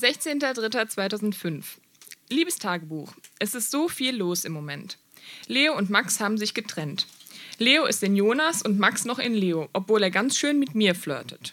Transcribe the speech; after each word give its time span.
16.03.2005. 0.00 1.64
Liebes 2.30 2.56
Tagebuch, 2.56 3.12
es 3.38 3.54
ist 3.54 3.70
so 3.70 3.88
viel 3.88 4.16
los 4.16 4.46
im 4.46 4.52
Moment. 4.52 4.96
Leo 5.46 5.76
und 5.76 5.90
Max 5.90 6.20
haben 6.20 6.38
sich 6.38 6.54
getrennt. 6.54 7.06
Leo 7.58 7.84
ist 7.84 8.02
in 8.02 8.16
Jonas 8.16 8.62
und 8.62 8.78
Max 8.78 9.04
noch 9.04 9.18
in 9.18 9.34
Leo, 9.34 9.68
obwohl 9.74 10.02
er 10.02 10.10
ganz 10.10 10.38
schön 10.38 10.58
mit 10.58 10.74
mir 10.74 10.94
flirtet. 10.94 11.52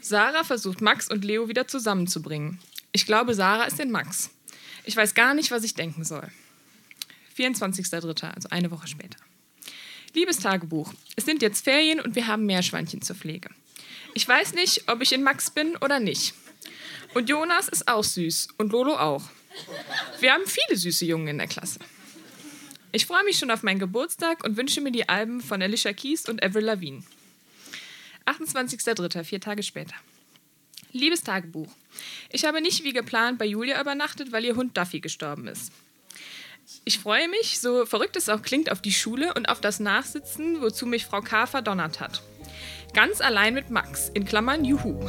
Sarah 0.00 0.44
versucht 0.44 0.80
Max 0.80 1.08
und 1.10 1.24
Leo 1.24 1.48
wieder 1.48 1.68
zusammenzubringen. 1.68 2.58
Ich 2.92 3.04
glaube, 3.04 3.34
Sarah 3.34 3.64
ist 3.64 3.80
in 3.80 3.90
Max. 3.90 4.30
Ich 4.84 4.96
weiß 4.96 5.12
gar 5.12 5.34
nicht, 5.34 5.50
was 5.50 5.64
ich 5.64 5.74
denken 5.74 6.04
soll. 6.04 6.26
24.03., 7.36 8.30
also 8.30 8.48
eine 8.48 8.70
Woche 8.70 8.88
später. 8.88 9.18
Liebes 10.14 10.38
Tagebuch, 10.38 10.94
es 11.16 11.26
sind 11.26 11.42
jetzt 11.42 11.64
Ferien 11.64 12.00
und 12.00 12.14
wir 12.14 12.26
haben 12.26 12.46
Meerschweinchen 12.46 13.02
zur 13.02 13.16
Pflege. 13.16 13.50
Ich 14.14 14.26
weiß 14.26 14.54
nicht, 14.54 14.88
ob 14.88 15.02
ich 15.02 15.12
in 15.12 15.22
Max 15.22 15.50
bin 15.50 15.76
oder 15.76 16.00
nicht. 16.00 16.32
Und 17.14 17.28
Jonas 17.28 17.68
ist 17.68 17.88
auch 17.88 18.04
süß 18.04 18.48
und 18.58 18.72
Lolo 18.72 18.96
auch. 18.96 19.22
Wir 20.20 20.32
haben 20.32 20.46
viele 20.46 20.78
süße 20.78 21.04
Jungen 21.04 21.28
in 21.28 21.38
der 21.38 21.46
Klasse. 21.46 21.80
Ich 22.92 23.06
freue 23.06 23.24
mich 23.24 23.38
schon 23.38 23.50
auf 23.50 23.62
meinen 23.62 23.78
Geburtstag 23.78 24.44
und 24.44 24.56
wünsche 24.56 24.80
mir 24.80 24.92
die 24.92 25.08
Alben 25.08 25.40
von 25.40 25.60
Alicia 25.62 25.92
Keys 25.92 26.28
und 26.28 26.42
Avril 26.42 26.64
Lavigne. 26.64 27.02
28.03., 28.26 29.24
vier 29.24 29.40
Tage 29.40 29.62
später. 29.62 29.94
Liebes 30.92 31.22
Tagebuch, 31.22 31.68
ich 32.30 32.44
habe 32.44 32.62
nicht 32.62 32.82
wie 32.82 32.92
geplant 32.92 33.38
bei 33.38 33.44
Julia 33.44 33.80
übernachtet, 33.80 34.32
weil 34.32 34.44
ihr 34.44 34.56
Hund 34.56 34.76
Duffy 34.76 35.00
gestorben 35.00 35.46
ist. 35.48 35.70
Ich 36.84 36.98
freue 36.98 37.28
mich, 37.28 37.60
so 37.60 37.84
verrückt 37.84 38.16
es 38.16 38.28
auch 38.28 38.42
klingt, 38.42 38.70
auf 38.70 38.80
die 38.80 38.92
Schule 38.92 39.34
und 39.34 39.48
auf 39.48 39.60
das 39.60 39.80
Nachsitzen, 39.80 40.60
wozu 40.60 40.86
mich 40.86 41.04
Frau 41.04 41.20
K. 41.20 41.46
verdonnert 41.46 42.00
hat. 42.00 42.22
Ganz 42.94 43.20
allein 43.20 43.54
mit 43.54 43.70
Max, 43.70 44.10
in 44.14 44.24
Klammern 44.24 44.64
Juhu. 44.64 45.08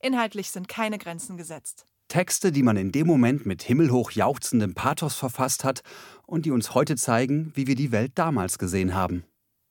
Inhaltlich 0.00 0.50
sind 0.50 0.68
keine 0.68 0.98
Grenzen 0.98 1.36
gesetzt. 1.36 1.86
Texte, 2.08 2.52
die 2.52 2.62
man 2.62 2.76
in 2.76 2.92
dem 2.92 3.06
Moment 3.06 3.44
mit 3.44 3.62
himmelhoch 3.62 4.12
jauchzendem 4.12 4.74
Pathos 4.74 5.14
verfasst 5.14 5.64
hat 5.64 5.82
und 6.26 6.46
die 6.46 6.50
uns 6.50 6.74
heute 6.74 6.96
zeigen, 6.96 7.52
wie 7.54 7.66
wir 7.66 7.74
die 7.74 7.92
Welt 7.92 8.12
damals 8.14 8.58
gesehen 8.58 8.94
haben. 8.94 9.24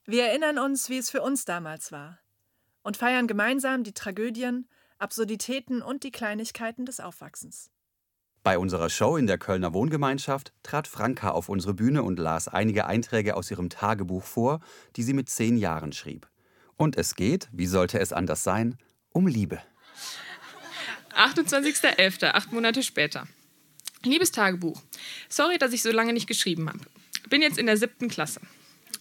Wir 0.05 0.25
erinnern 0.25 0.59
uns, 0.59 0.89
wie 0.89 0.97
es 0.97 1.09
für 1.09 1.21
uns 1.21 1.45
damals 1.45 1.91
war 1.91 2.19
und 2.87 2.95
feiern 2.95 3.27
gemeinsam 3.27 3.83
die 3.83 3.91
Tragödien, 3.91 4.69
Absurditäten 4.97 5.81
und 5.81 6.03
die 6.03 6.11
Kleinigkeiten 6.11 6.85
des 6.85 7.01
Aufwachsens. 7.01 7.69
Bei 8.43 8.57
unserer 8.57 8.89
Show 8.89 9.17
in 9.17 9.27
der 9.27 9.37
Kölner 9.37 9.73
Wohngemeinschaft 9.73 10.53
trat 10.63 10.87
Franka 10.87 11.31
auf 11.31 11.49
unsere 11.49 11.73
Bühne 11.73 12.03
und 12.03 12.17
las 12.17 12.47
einige 12.47 12.85
Einträge 12.85 13.35
aus 13.35 13.51
ihrem 13.51 13.69
Tagebuch 13.69 14.23
vor, 14.23 14.61
die 14.95 15.03
sie 15.03 15.11
mit 15.11 15.29
zehn 15.29 15.57
Jahren 15.57 15.91
schrieb. 15.91 16.29
Und 16.77 16.95
es 16.95 17.15
geht, 17.15 17.49
wie 17.51 17.65
sollte 17.67 17.99
es 17.99 18.13
anders 18.13 18.45
sein, 18.45 18.77
um 19.09 19.27
Liebe. 19.27 19.59
28.11., 21.15 22.31
acht 22.31 22.51
Monate 22.51 22.83
später. 22.83 23.27
Liebes 24.03 24.31
Tagebuch, 24.31 24.81
sorry, 25.27 25.57
dass 25.57 25.73
ich 25.73 25.81
so 25.81 25.91
lange 25.91 26.13
nicht 26.13 26.27
geschrieben 26.27 26.69
habe. 26.69 26.79
Bin 27.29 27.41
jetzt 27.41 27.57
in 27.57 27.65
der 27.65 27.77
siebten 27.77 28.07
Klasse. 28.07 28.39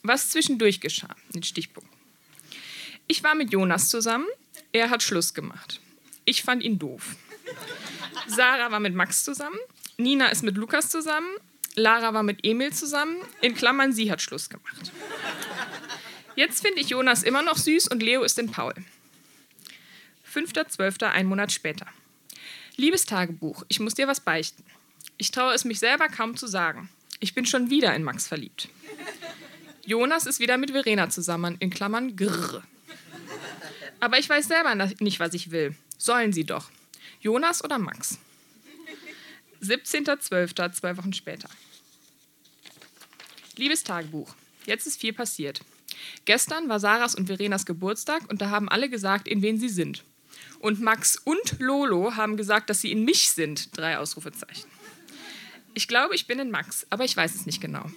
Was 0.02 0.30
zwischendurch 0.30 0.80
geschah, 0.80 1.14
den 1.30 1.42
Stichpunkt. 1.42 1.90
Ich 3.06 3.22
war 3.22 3.34
mit 3.34 3.52
Jonas 3.52 3.88
zusammen, 3.88 4.26
er 4.72 4.90
hat 4.90 5.02
Schluss 5.02 5.34
gemacht. 5.34 5.80
Ich 6.24 6.42
fand 6.42 6.62
ihn 6.62 6.78
doof. 6.78 7.16
Sarah 8.26 8.72
war 8.72 8.80
mit 8.80 8.94
Max 8.94 9.22
zusammen, 9.24 9.58
Nina 9.96 10.28
ist 10.28 10.42
mit 10.42 10.56
Lukas 10.56 10.90
zusammen, 10.90 11.28
Lara 11.74 12.14
war 12.14 12.22
mit 12.22 12.44
Emil 12.44 12.72
zusammen, 12.72 13.16
in 13.42 13.54
Klammern, 13.54 13.92
sie 13.92 14.10
hat 14.10 14.22
Schluss 14.22 14.48
gemacht. 14.48 14.92
Jetzt 16.34 16.62
finde 16.62 16.80
ich 16.80 16.88
Jonas 16.88 17.22
immer 17.22 17.42
noch 17.42 17.56
süß 17.56 17.88
und 17.88 18.02
Leo 18.02 18.22
ist 18.22 18.38
in 18.38 18.50
Paul. 18.50 18.74
5.12., 20.36 21.04
ein 21.04 21.26
Monat 21.26 21.50
später. 21.50 21.86
Liebes 22.76 23.06
Tagebuch, 23.06 23.64
ich 23.68 23.80
muss 23.80 23.94
dir 23.94 24.06
was 24.06 24.20
beichten. 24.20 24.62
Ich 25.16 25.30
traue 25.30 25.54
es 25.54 25.64
mich 25.64 25.78
selber 25.78 26.08
kaum 26.08 26.36
zu 26.36 26.46
sagen. 26.46 26.90
Ich 27.20 27.32
bin 27.32 27.46
schon 27.46 27.70
wieder 27.70 27.94
in 27.94 28.02
Max 28.02 28.28
verliebt. 28.28 28.68
Jonas 29.86 30.26
ist 30.26 30.38
wieder 30.38 30.58
mit 30.58 30.72
Verena 30.72 31.08
zusammen, 31.08 31.56
in 31.58 31.70
Klammern 31.70 32.16
grrr. 32.16 32.62
Aber 33.98 34.18
ich 34.18 34.28
weiß 34.28 34.46
selber 34.46 34.74
nicht, 34.74 35.20
was 35.20 35.32
ich 35.32 35.50
will. 35.50 35.74
Sollen 35.96 36.34
sie 36.34 36.44
doch. 36.44 36.70
Jonas 37.22 37.64
oder 37.64 37.78
Max? 37.78 38.18
17.12., 39.62 40.72
zwei 40.72 40.98
Wochen 40.98 41.14
später. 41.14 41.48
Liebes 43.56 43.84
Tagebuch, 43.84 44.34
jetzt 44.66 44.86
ist 44.86 45.00
viel 45.00 45.14
passiert. 45.14 45.62
Gestern 46.26 46.68
war 46.68 46.78
Sarahs 46.78 47.14
und 47.14 47.28
Verenas 47.28 47.64
Geburtstag 47.64 48.28
und 48.28 48.42
da 48.42 48.50
haben 48.50 48.68
alle 48.68 48.90
gesagt, 48.90 49.26
in 49.26 49.40
wen 49.40 49.58
sie 49.58 49.70
sind. 49.70 50.04
Und 50.58 50.80
Max 50.80 51.16
und 51.16 51.58
Lolo 51.58 52.16
haben 52.16 52.36
gesagt, 52.36 52.70
dass 52.70 52.80
sie 52.80 52.92
in 52.92 53.04
mich 53.04 53.30
sind. 53.30 53.76
Drei 53.76 53.98
Ausrufezeichen. 53.98 54.68
Ich 55.74 55.88
glaube, 55.88 56.14
ich 56.14 56.26
bin 56.26 56.38
in 56.38 56.50
Max, 56.50 56.86
aber 56.90 57.04
ich 57.04 57.16
weiß 57.16 57.34
es 57.34 57.46
nicht 57.46 57.60
genau. 57.60 57.84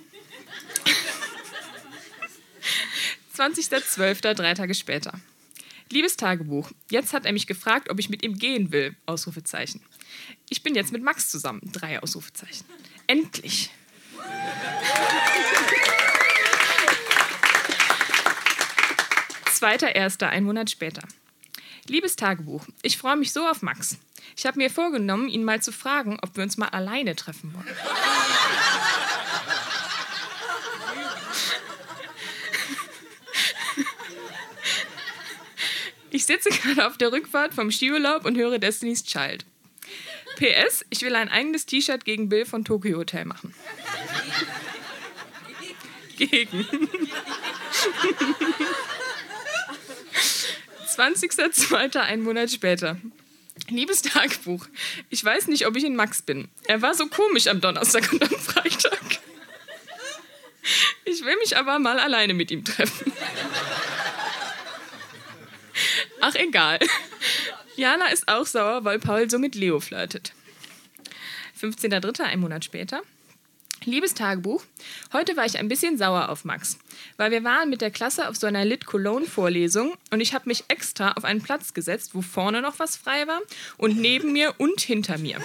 20.12., 3.37 4.33
drei 4.33 4.53
Tage 4.53 4.75
später. 4.75 5.19
Liebes 5.91 6.17
Tagebuch, 6.17 6.71
jetzt 6.91 7.13
hat 7.13 7.25
er 7.25 7.33
mich 7.33 7.47
gefragt, 7.47 7.89
ob 7.89 7.99
ich 7.99 8.09
mit 8.09 8.23
ihm 8.23 8.37
gehen 8.37 8.71
will. 8.71 8.95
Ausrufezeichen. 9.05 9.81
Ich 10.49 10.61
bin 10.61 10.75
jetzt 10.75 10.91
mit 10.91 11.01
Max 11.01 11.29
zusammen. 11.29 11.61
Drei 11.71 12.01
Ausrufezeichen. 12.01 12.65
Endlich. 13.07 13.71
Zweiter 19.51 19.95
Erster, 19.95 20.29
ein 20.29 20.43
Monat 20.43 20.69
später. 20.69 21.01
Liebes 21.89 22.15
Tagebuch, 22.15 22.65
ich 22.83 22.97
freue 22.97 23.17
mich 23.17 23.33
so 23.33 23.45
auf 23.47 23.61
Max. 23.61 23.97
Ich 24.37 24.45
habe 24.45 24.59
mir 24.59 24.69
vorgenommen, 24.69 25.27
ihn 25.27 25.43
mal 25.43 25.61
zu 25.61 25.71
fragen, 25.71 26.17
ob 26.21 26.35
wir 26.37 26.43
uns 26.43 26.57
mal 26.57 26.69
alleine 26.69 27.15
treffen 27.15 27.53
wollen. 27.53 27.67
Ich 36.11 36.25
sitze 36.25 36.49
gerade 36.49 36.87
auf 36.87 36.97
der 36.97 37.11
Rückfahrt 37.11 37.53
vom 37.53 37.71
Skiurlaub 37.71 38.25
und 38.25 38.37
höre 38.37 38.59
Destiny's 38.59 39.03
Child. 39.03 39.45
PS, 40.37 40.85
ich 40.89 41.01
will 41.01 41.15
ein 41.15 41.29
eigenes 41.29 41.65
T-Shirt 41.65 42.05
gegen 42.05 42.29
Bill 42.29 42.45
von 42.45 42.63
Tokyo 42.65 42.97
Hotel 42.97 43.25
machen. 43.25 43.53
Gegen. 46.17 46.67
20.02. 50.99 51.97
ein 51.97 52.21
Monat 52.21 52.51
später. 52.51 52.97
Liebes 53.69 54.01
Tagebuch, 54.01 54.67
ich 55.09 55.23
weiß 55.23 55.47
nicht, 55.47 55.65
ob 55.65 55.77
ich 55.77 55.85
in 55.85 55.95
Max 55.95 56.21
bin. 56.21 56.49
Er 56.67 56.81
war 56.81 56.93
so 56.93 57.07
komisch 57.07 57.47
am 57.47 57.61
Donnerstag 57.61 58.11
und 58.11 58.21
am 58.21 58.37
Freitag. 58.37 58.99
Ich 61.05 61.23
will 61.23 61.37
mich 61.37 61.55
aber 61.55 61.79
mal 61.79 61.99
alleine 61.99 62.33
mit 62.33 62.51
ihm 62.51 62.65
treffen. 62.65 63.13
Ach, 66.19 66.35
egal. 66.35 66.79
Jana 67.77 68.07
ist 68.07 68.27
auch 68.27 68.45
sauer, 68.45 68.83
weil 68.83 68.99
Paul 68.99 69.29
so 69.29 69.39
mit 69.39 69.55
Leo 69.55 69.79
flirtet. 69.79 70.33
15.03., 71.61 72.23
ein 72.23 72.41
Monat 72.41 72.65
später. 72.65 73.01
Liebes 73.85 74.13
Tagebuch, 74.13 74.63
heute 75.13 75.37
war 75.37 75.45
ich 75.45 75.57
ein 75.57 75.69
bisschen 75.69 75.97
sauer 75.97 76.29
auf 76.29 76.43
Max, 76.43 76.77
weil 77.17 77.31
wir 77.31 77.43
waren 77.43 77.69
mit 77.69 77.81
der 77.81 77.91
Klasse 77.91 78.27
auf 78.27 78.35
so 78.35 78.45
einer 78.45 78.65
Lit 78.65 78.85
Cologne 78.85 79.25
Vorlesung 79.25 79.95
und 80.11 80.19
ich 80.19 80.33
habe 80.33 80.49
mich 80.49 80.65
extra 80.67 81.13
auf 81.13 81.23
einen 81.23 81.41
Platz 81.41 81.73
gesetzt, 81.73 82.11
wo 82.13 82.21
vorne 82.21 82.61
noch 82.61 82.79
was 82.79 82.97
frei 82.97 83.25
war 83.27 83.39
und 83.77 83.97
neben 83.97 84.33
mir 84.33 84.53
und 84.57 84.81
hinter 84.81 85.17
mir. 85.17 85.37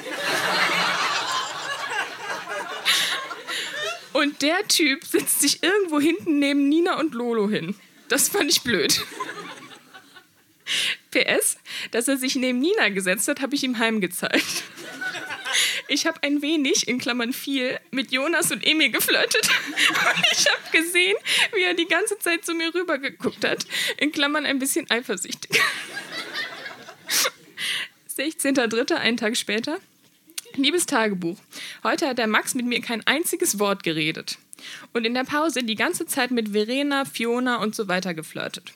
Und 4.12 4.42
der 4.42 4.66
Typ 4.69 5.04
setzt 5.04 5.40
sich 5.40 5.62
irgendwo 5.62 6.00
hinten 6.00 6.38
neben 6.38 6.69
Nina 6.69 6.98
und 6.98 7.14
Lolo 7.14 7.48
hin. 7.48 7.75
Das 8.08 8.28
fand 8.28 8.50
ich 8.50 8.62
blöd. 8.62 9.04
PS, 11.10 11.56
dass 11.90 12.08
er 12.08 12.16
sich 12.16 12.36
neben 12.36 12.58
Nina 12.58 12.88
gesetzt 12.88 13.28
hat, 13.28 13.40
habe 13.40 13.54
ich 13.54 13.62
ihm 13.62 13.78
heimgezeigt. 13.78 14.64
Ich 15.88 16.06
habe 16.06 16.22
ein 16.22 16.40
wenig, 16.42 16.88
in 16.88 16.98
Klammern 16.98 17.32
viel, 17.32 17.78
mit 17.90 18.10
Jonas 18.10 18.50
und 18.50 18.66
Emil 18.66 18.90
geflirtet. 18.90 19.48
Ich 20.32 20.46
habe 20.46 20.62
gesehen, 20.72 21.16
wie 21.54 21.62
er 21.62 21.75
die 21.75 21.86
ganze 21.86 22.19
Zeit 22.19 22.44
zu 22.44 22.54
mir 22.54 22.75
rübergeguckt 22.75 23.44
hat. 23.44 23.66
In 23.98 24.10
Klammern 24.12 24.46
ein 24.46 24.58
bisschen 24.58 24.90
eifersüchtig. 24.90 25.50
16.03., 28.16 28.94
einen 28.94 29.16
Tag 29.16 29.36
später. 29.36 29.78
Liebes 30.56 30.86
Tagebuch, 30.86 31.36
heute 31.82 32.06
hat 32.08 32.19
der 32.19 32.28
Max 32.28 32.54
mit 32.54 32.66
mir 32.66 32.81
kein 32.81 33.04
einziges 33.06 33.58
Wort 33.58 33.82
geredet. 33.82 34.38
Und 34.92 35.04
in 35.04 35.14
der 35.14 35.25
Pause 35.25 35.64
die 35.64 35.75
ganze 35.75 36.06
Zeit 36.06 36.31
mit 36.31 36.50
Verena, 36.50 37.04
Fiona 37.04 37.56
und 37.56 37.75
so 37.75 37.88
weiter 37.88 38.14
geflirtet. 38.14 38.72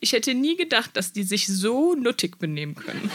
Ich 0.00 0.12
hätte 0.12 0.34
nie 0.34 0.56
gedacht, 0.56 0.90
dass 0.94 1.12
die 1.12 1.22
sich 1.22 1.46
so 1.46 1.94
nuttig 1.94 2.38
benehmen 2.38 2.74
können. 2.74 3.10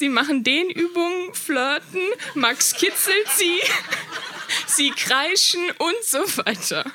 Sie 0.00 0.08
machen 0.08 0.42
Dehnübungen, 0.42 1.34
flirten, 1.34 2.00
Max 2.34 2.72
kitzelt 2.72 3.28
sie, 3.36 3.60
sie 4.66 4.92
kreischen 4.92 5.70
und 5.76 6.02
so 6.02 6.20
weiter. 6.38 6.90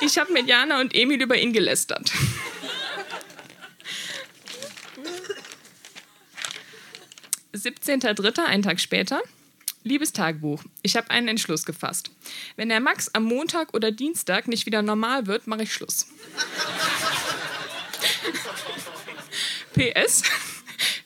Ich 0.00 0.16
habe 0.16 0.32
mit 0.32 0.46
Jana 0.46 0.80
und 0.80 0.94
Emil 0.94 1.20
über 1.20 1.36
ihn 1.36 1.52
gelästert. 1.52 2.12
17.03., 7.52 8.44
einen 8.44 8.62
Tag 8.62 8.78
später. 8.78 9.20
Liebes 9.82 10.12
Tagebuch, 10.12 10.62
ich 10.82 10.94
habe 10.94 11.10
einen 11.10 11.26
Entschluss 11.26 11.64
gefasst. 11.64 12.12
Wenn 12.54 12.68
der 12.68 12.78
Max 12.78 13.12
am 13.12 13.24
Montag 13.24 13.74
oder 13.74 13.90
Dienstag 13.90 14.46
nicht 14.46 14.66
wieder 14.66 14.82
normal 14.82 15.26
wird, 15.26 15.48
mache 15.48 15.64
ich 15.64 15.72
Schluss. 15.72 16.06
PS, 19.74 20.22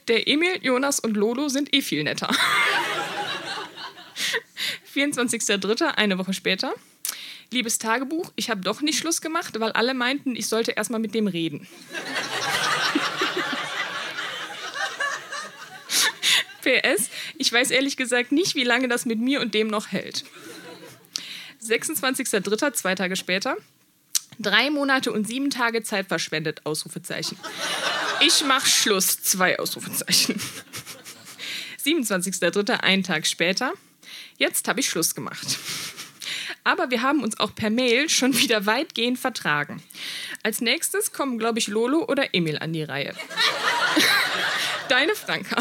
der 0.09 0.27
Emil, 0.27 0.59
Jonas 0.63 1.01
und 1.01 1.17
Lolo 1.17 1.49
sind 1.49 1.75
eh 1.75 1.83
viel 1.83 2.03
netter. 2.05 2.31
24.03., 4.95 5.85
eine 5.97 6.19
Woche 6.19 6.33
später. 6.33 6.75
Liebes 7.51 7.79
Tagebuch, 7.79 8.33
ich 8.37 8.51
habe 8.51 8.61
doch 8.61 8.81
nicht 8.83 8.99
Schluss 8.99 9.21
gemacht, 9.21 9.59
weil 9.59 9.73
alle 9.73 9.95
meinten, 9.95 10.37
ich 10.37 10.49
sollte 10.49 10.73
erstmal 10.73 11.01
mit 11.01 11.15
dem 11.15 11.27
reden. 11.27 11.67
PS, 16.61 17.09
ich 17.39 17.51
weiß 17.51 17.71
ehrlich 17.71 17.97
gesagt 17.97 18.33
nicht, 18.33 18.55
wie 18.55 18.65
lange 18.65 18.89
das 18.89 19.07
mit 19.07 19.19
mir 19.19 19.41
und 19.41 19.55
dem 19.55 19.69
noch 19.69 19.93
hält. 19.93 20.25
26.03., 21.63 22.73
zwei 22.75 22.95
Tage 22.95 23.17
später. 23.17 23.57
Drei 24.39 24.71
Monate 24.71 25.11
und 25.11 25.27
sieben 25.27 25.51
Tage 25.51 25.83
Zeit 25.83 26.07
verschwendet, 26.09 26.61
Ausrufezeichen. 26.65 27.39
Ich 28.21 28.43
mach 28.45 28.67
Schluss, 28.67 29.23
zwei 29.23 29.59
Ausrufezeichen. 29.59 30.41
27.03., 31.85 32.81
einen 32.81 33.03
Tag 33.03 33.27
später. 33.27 33.73
Jetzt 34.37 34.69
habe 34.69 34.81
ich 34.81 34.89
Schluss 34.89 35.15
gemacht. 35.15 35.59
Aber 36.65 36.91
wir 36.91 37.03
haben 37.03 37.23
uns 37.23 37.39
auch 37.39 37.55
per 37.55 37.71
Mail 37.71 38.09
schon 38.09 38.37
wieder 38.37 38.67
weitgehend 38.67 39.19
vertragen. 39.19 39.83
Als 40.43 40.61
nächstes 40.61 41.13
kommen, 41.13 41.39
glaube 41.39 41.59
ich, 41.59 41.69
Lolo 41.69 42.05
oder 42.05 42.35
Emil 42.35 42.59
an 42.59 42.73
die 42.73 42.83
Reihe. 42.83 43.15
Deine 44.89 45.15
Franka. 45.15 45.57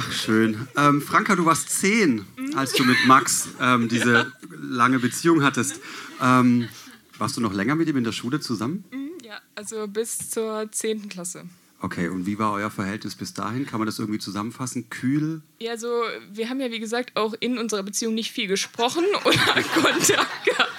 Ach, 0.00 0.12
schön. 0.12 0.68
Ähm, 0.76 1.02
Franka, 1.02 1.34
du 1.34 1.44
warst 1.44 1.70
zehn, 1.70 2.24
als 2.54 2.72
du 2.72 2.84
mit 2.84 2.96
Max 3.08 3.48
ähm, 3.60 3.88
diese 3.88 4.32
lange 4.48 5.00
Beziehung 5.00 5.42
hattest. 5.42 5.80
Ähm, 6.22 6.68
warst 7.18 7.36
du 7.36 7.40
noch 7.40 7.52
länger 7.52 7.74
mit 7.74 7.88
ihm 7.88 7.96
in 7.96 8.04
der 8.04 8.12
Schule 8.12 8.38
zusammen? 8.38 8.84
Mhm, 8.92 9.10
ja, 9.24 9.40
also 9.56 9.88
bis 9.88 10.30
zur 10.30 10.70
10. 10.70 11.08
Klasse. 11.08 11.46
Okay, 11.80 12.06
und 12.08 12.26
wie 12.26 12.38
war 12.38 12.52
euer 12.52 12.70
Verhältnis 12.70 13.16
bis 13.16 13.34
dahin? 13.34 13.66
Kann 13.66 13.80
man 13.80 13.86
das 13.86 13.98
irgendwie 13.98 14.20
zusammenfassen? 14.20 14.88
Kühl? 14.88 15.42
Ja, 15.58 15.72
also 15.72 15.88
wir 16.30 16.48
haben 16.48 16.60
ja 16.60 16.70
wie 16.70 16.78
gesagt 16.78 17.16
auch 17.16 17.34
in 17.40 17.58
unserer 17.58 17.82
Beziehung 17.82 18.14
nicht 18.14 18.30
viel 18.30 18.46
gesprochen 18.46 19.04
oder 19.24 19.62
Kontakt 19.74 20.44
gehabt. 20.44 20.72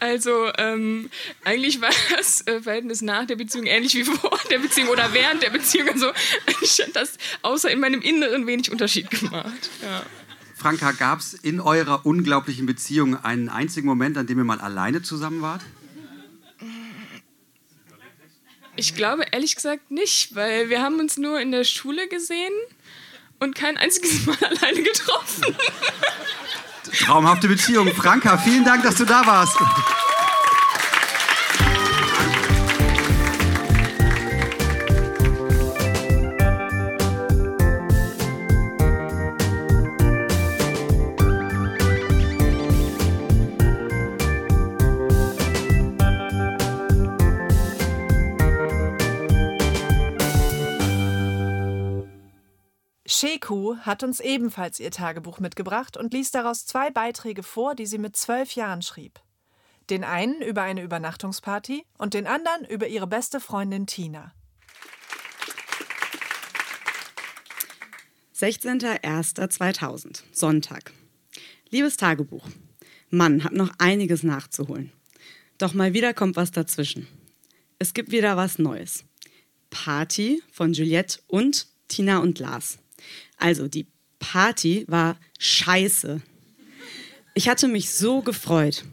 Also 0.00 0.50
ähm, 0.58 1.10
eigentlich 1.44 1.80
war 1.80 1.90
das 2.16 2.46
äh, 2.46 2.60
Verhältnis 2.60 3.02
nach 3.02 3.26
der 3.26 3.36
Beziehung 3.36 3.66
ähnlich 3.66 3.94
wie 3.94 4.04
vor 4.04 4.38
der 4.50 4.58
Beziehung 4.58 4.88
oder 4.88 5.12
während 5.12 5.42
der 5.42 5.50
Beziehung. 5.50 5.88
Also 5.88 6.12
ich 6.60 6.80
habe 6.80 6.92
das 6.92 7.18
außer 7.42 7.70
in 7.70 7.80
meinem 7.80 8.02
Inneren 8.02 8.46
wenig 8.46 8.70
Unterschied 8.70 9.10
gemacht. 9.10 9.70
Ja. 9.82 10.04
Franka, 10.56 10.92
gab 10.92 11.20
es 11.20 11.34
in 11.34 11.60
eurer 11.60 12.06
unglaublichen 12.06 12.66
Beziehung 12.66 13.22
einen 13.22 13.48
einzigen 13.48 13.86
Moment, 13.86 14.16
an 14.16 14.26
dem 14.26 14.38
ihr 14.38 14.44
mal 14.44 14.60
alleine 14.60 15.02
zusammen 15.02 15.42
wart? 15.42 15.62
Ich 18.76 18.94
glaube 18.94 19.24
ehrlich 19.32 19.54
gesagt 19.54 19.90
nicht, 19.90 20.34
weil 20.34 20.68
wir 20.68 20.82
haben 20.82 21.00
uns 21.00 21.16
nur 21.16 21.40
in 21.40 21.50
der 21.50 21.64
Schule 21.64 22.08
gesehen 22.08 22.52
und 23.38 23.54
kein 23.54 23.76
einziges 23.76 24.26
Mal 24.26 24.36
alleine 24.40 24.82
getroffen. 24.82 25.56
Traumhafte 26.90 27.48
Beziehung. 27.48 27.88
Franka, 27.94 28.38
vielen 28.38 28.64
Dank, 28.64 28.82
dass 28.82 28.96
du 28.96 29.04
da 29.04 29.26
warst. 29.26 29.56
Sheku 53.06 53.76
hat 53.78 54.02
uns 54.02 54.18
ebenfalls 54.18 54.80
ihr 54.80 54.90
Tagebuch 54.90 55.38
mitgebracht 55.38 55.96
und 55.96 56.12
liest 56.12 56.34
daraus 56.34 56.66
zwei 56.66 56.90
Beiträge 56.90 57.44
vor, 57.44 57.76
die 57.76 57.86
sie 57.86 57.98
mit 57.98 58.16
zwölf 58.16 58.56
Jahren 58.56 58.82
schrieb. 58.82 59.20
Den 59.90 60.02
einen 60.02 60.42
über 60.42 60.62
eine 60.62 60.82
Übernachtungsparty 60.82 61.84
und 61.98 62.14
den 62.14 62.26
anderen 62.26 62.64
über 62.68 62.88
ihre 62.88 63.06
beste 63.06 63.38
Freundin 63.38 63.86
Tina. 63.86 64.32
16.01.2000, 68.36 70.22
Sonntag. 70.32 70.92
Liebes 71.70 71.96
Tagebuch, 71.96 72.46
Mann, 73.08 73.44
hab 73.44 73.52
noch 73.52 73.70
einiges 73.78 74.24
nachzuholen. 74.24 74.92
Doch 75.58 75.72
mal 75.72 75.94
wieder 75.94 76.12
kommt 76.12 76.36
was 76.36 76.50
dazwischen. 76.50 77.06
Es 77.78 77.94
gibt 77.94 78.10
wieder 78.10 78.36
was 78.36 78.58
Neues. 78.58 79.04
Party 79.70 80.42
von 80.50 80.72
Juliette 80.72 81.20
und 81.28 81.68
Tina 81.88 82.18
und 82.18 82.38
Lars. 82.40 82.78
Also 83.36 83.68
die 83.68 83.86
Party 84.18 84.84
war 84.88 85.18
scheiße. 85.38 86.20
Ich 87.34 87.48
hatte 87.48 87.68
mich 87.68 87.90
so 87.90 88.22
gefreut. 88.22 88.84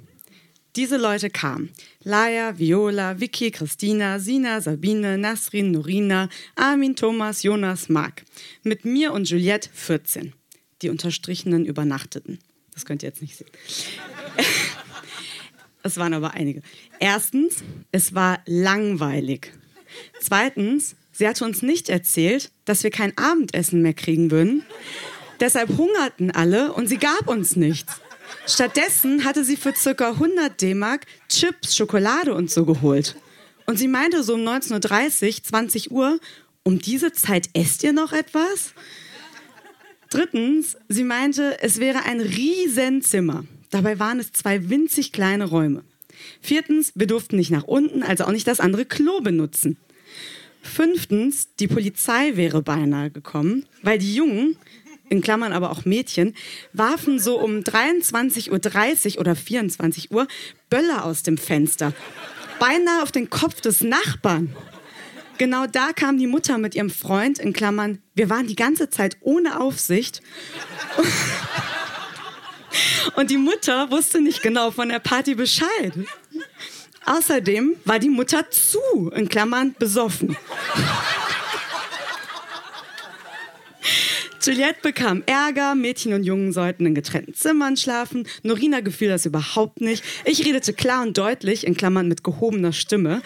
Diese 0.75 0.97
Leute 0.97 1.29
kamen. 1.29 1.71
Laia, 2.01 2.57
Viola, 2.57 3.19
Vicky, 3.19 3.51
Christina, 3.51 4.19
Sina, 4.19 4.59
Sabine, 4.59 5.17
Nasrin, 5.17 5.71
Norina, 5.71 6.29
Armin, 6.55 6.95
Thomas, 6.95 7.43
Jonas, 7.43 7.89
Marc. 7.89 8.23
Mit 8.63 8.83
mir 8.83 9.13
und 9.13 9.29
Juliette 9.29 9.69
14. 9.71 10.33
Die 10.81 10.89
Unterstrichenen 10.89 11.65
übernachteten. 11.65 12.39
Das 12.73 12.85
könnt 12.85 13.03
ihr 13.03 13.09
jetzt 13.09 13.21
nicht 13.21 13.37
sehen. 13.37 13.51
es 15.83 15.97
waren 15.97 16.15
aber 16.15 16.31
einige. 16.31 16.63
Erstens, 16.99 17.63
es 17.91 18.15
war 18.15 18.41
langweilig. 18.47 19.53
Zweitens, 20.19 20.95
Sie 21.13 21.27
hatte 21.27 21.45
uns 21.45 21.61
nicht 21.61 21.89
erzählt, 21.89 22.51
dass 22.65 22.83
wir 22.83 22.89
kein 22.89 23.17
Abendessen 23.17 23.81
mehr 23.81 23.93
kriegen 23.93 24.31
würden. 24.31 24.65
Deshalb 25.39 25.69
hungerten 25.77 26.31
alle 26.31 26.73
und 26.73 26.87
sie 26.87 26.97
gab 26.97 27.27
uns 27.27 27.55
nichts. 27.55 28.01
Stattdessen 28.47 29.23
hatte 29.23 29.43
sie 29.45 29.55
für 29.55 29.73
ca. 29.73 30.09
100 30.09 30.59
D-Mark 30.59 31.05
Chips, 31.29 31.75
Schokolade 31.75 32.33
und 32.33 32.49
so 32.49 32.65
geholt. 32.65 33.15
Und 33.65 33.77
sie 33.77 33.87
meinte 33.87 34.23
so 34.23 34.33
um 34.33 34.41
19.30 34.41 35.37
Uhr, 35.37 35.43
20 35.43 35.91
Uhr, 35.91 36.19
um 36.63 36.79
diese 36.79 37.13
Zeit 37.13 37.49
esst 37.53 37.83
ihr 37.83 37.93
noch 37.93 38.11
etwas? 38.11 38.73
Drittens, 40.09 40.77
sie 40.89 41.03
meinte, 41.03 41.57
es 41.61 41.79
wäre 41.79 42.03
ein 42.05 42.21
Riesenzimmer. 42.21 43.45
Dabei 43.69 43.99
waren 43.99 44.19
es 44.19 44.31
zwei 44.31 44.69
winzig 44.69 45.11
kleine 45.11 45.45
Räume. 45.45 45.83
Viertens, 46.41 46.91
wir 46.95 47.07
durften 47.07 47.35
nicht 47.35 47.51
nach 47.51 47.63
unten, 47.63 48.03
also 48.03 48.25
auch 48.25 48.31
nicht 48.31 48.47
das 48.47 48.59
andere 48.59 48.85
Klo 48.85 49.21
benutzen. 49.21 49.77
Fünftens, 50.63 51.53
die 51.59 51.67
Polizei 51.67 52.35
wäre 52.35 52.61
beinahe 52.61 53.11
gekommen, 53.11 53.65
weil 53.81 53.99
die 53.99 54.15
Jungen, 54.15 54.57
in 55.09 55.21
Klammern 55.21 55.53
aber 55.53 55.69
auch 55.69 55.85
Mädchen, 55.85 56.33
warfen 56.71 57.19
so 57.19 57.39
um 57.39 57.59
23.30 57.59 59.15
Uhr 59.15 59.19
oder 59.19 59.35
24 59.35 60.11
Uhr 60.11 60.27
Böller 60.69 61.05
aus 61.05 61.21
dem 61.21 61.37
Fenster. 61.37 61.93
Beinahe 62.59 63.03
auf 63.03 63.11
den 63.11 63.29
Kopf 63.29 63.61
des 63.61 63.81
Nachbarn. 63.81 64.55
Genau 65.37 65.67
da 65.67 65.91
kam 65.93 66.17
die 66.17 66.27
Mutter 66.27 66.57
mit 66.57 66.75
ihrem 66.75 66.89
Freund, 66.89 67.39
in 67.39 67.53
Klammern, 67.53 68.01
wir 68.15 68.29
waren 68.29 68.47
die 68.47 68.55
ganze 68.55 68.89
Zeit 68.89 69.17
ohne 69.21 69.59
Aufsicht. 69.59 70.21
Und 73.15 73.29
die 73.29 73.37
Mutter 73.37 73.91
wusste 73.91 74.21
nicht 74.21 74.41
genau 74.41 74.71
von 74.71 74.89
der 74.89 74.99
Party 74.99 75.35
Bescheid. 75.35 75.93
Außerdem 77.05 77.75
war 77.85 77.99
die 77.99 78.09
Mutter 78.09 78.49
zu, 78.49 79.11
in 79.13 79.27
Klammern, 79.27 79.75
besoffen. 79.77 80.37
Juliette 84.45 84.81
bekam 84.81 85.23
Ärger, 85.25 85.73
Mädchen 85.73 86.11
und 86.11 86.25
Jungen 86.25 86.51
sollten 86.51 86.85
in 86.85 86.93
getrennten 86.93 87.33
Zimmern 87.33 87.77
schlafen. 87.77 88.27
Norina 88.41 88.81
gefiel 88.81 89.07
das 89.07 89.25
überhaupt 89.25 89.79
nicht. 89.79 90.03
Ich 90.25 90.45
redete 90.45 90.73
klar 90.73 91.01
und 91.03 91.17
deutlich, 91.17 91.65
in 91.65 91.77
Klammern 91.77 92.09
mit 92.09 92.25
gehobener 92.25 92.73
Stimme, 92.73 93.21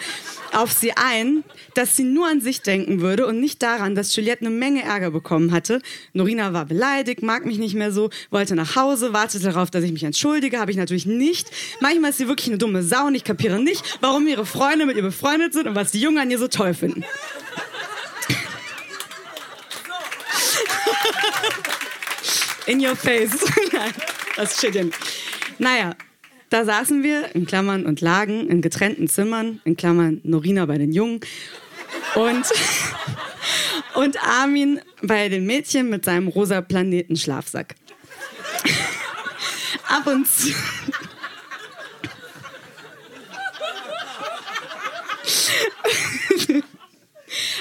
auf 0.52 0.70
sie 0.70 0.92
ein, 0.92 1.42
dass 1.74 1.96
sie 1.96 2.04
nur 2.04 2.28
an 2.28 2.40
sich 2.40 2.62
denken 2.62 3.00
würde 3.00 3.26
und 3.26 3.40
nicht 3.40 3.64
daran, 3.64 3.96
dass 3.96 4.14
Juliette 4.14 4.46
eine 4.46 4.50
Menge 4.50 4.84
Ärger 4.84 5.10
bekommen 5.10 5.50
hatte. 5.50 5.82
Norina 6.12 6.52
war 6.52 6.66
beleidigt, 6.66 7.24
mag 7.24 7.44
mich 7.44 7.58
nicht 7.58 7.74
mehr 7.74 7.90
so, 7.90 8.10
wollte 8.30 8.54
nach 8.54 8.76
Hause, 8.76 9.12
wartete 9.12 9.42
darauf, 9.42 9.72
dass 9.72 9.82
ich 9.82 9.90
mich 9.90 10.04
entschuldige, 10.04 10.60
habe 10.60 10.70
ich 10.70 10.76
natürlich 10.76 11.06
nicht. 11.06 11.50
Manchmal 11.80 12.10
ist 12.10 12.18
sie 12.18 12.28
wirklich 12.28 12.46
eine 12.46 12.58
dumme 12.58 12.84
Sau 12.84 13.08
und 13.08 13.16
ich 13.16 13.24
kapiere 13.24 13.60
nicht, 13.60 13.98
warum 14.00 14.28
ihre 14.28 14.46
Freunde 14.46 14.86
mit 14.86 14.96
ihr 14.96 15.02
befreundet 15.02 15.52
sind 15.52 15.66
und 15.66 15.74
was 15.74 15.90
die 15.90 16.00
Jungen 16.00 16.18
an 16.18 16.30
ihr 16.30 16.38
so 16.38 16.46
toll 16.46 16.74
finden. 16.74 17.04
In 22.68 22.84
your 22.84 22.94
face. 22.94 23.32
Nein, 23.72 23.92
das 24.36 24.58
steht 24.58 24.74
ja. 24.74 24.84
Naja, 25.58 25.96
da 26.50 26.66
saßen 26.66 27.02
wir, 27.02 27.34
in 27.34 27.46
Klammern, 27.46 27.86
und 27.86 28.02
lagen 28.02 28.46
in 28.48 28.60
getrennten 28.60 29.08
Zimmern, 29.08 29.62
in 29.64 29.74
Klammern 29.74 30.20
Norina 30.22 30.66
bei 30.66 30.76
den 30.76 30.92
Jungen 30.92 31.20
und, 32.14 32.44
und 33.94 34.22
Armin 34.22 34.80
bei 35.02 35.30
den 35.30 35.46
Mädchen 35.46 35.88
mit 35.88 36.04
seinem 36.04 36.28
rosa 36.28 36.60
Planeten-Schlafsack. 36.60 37.74
Ab 39.88 40.06
und 40.06 40.28
zu. 40.28 40.52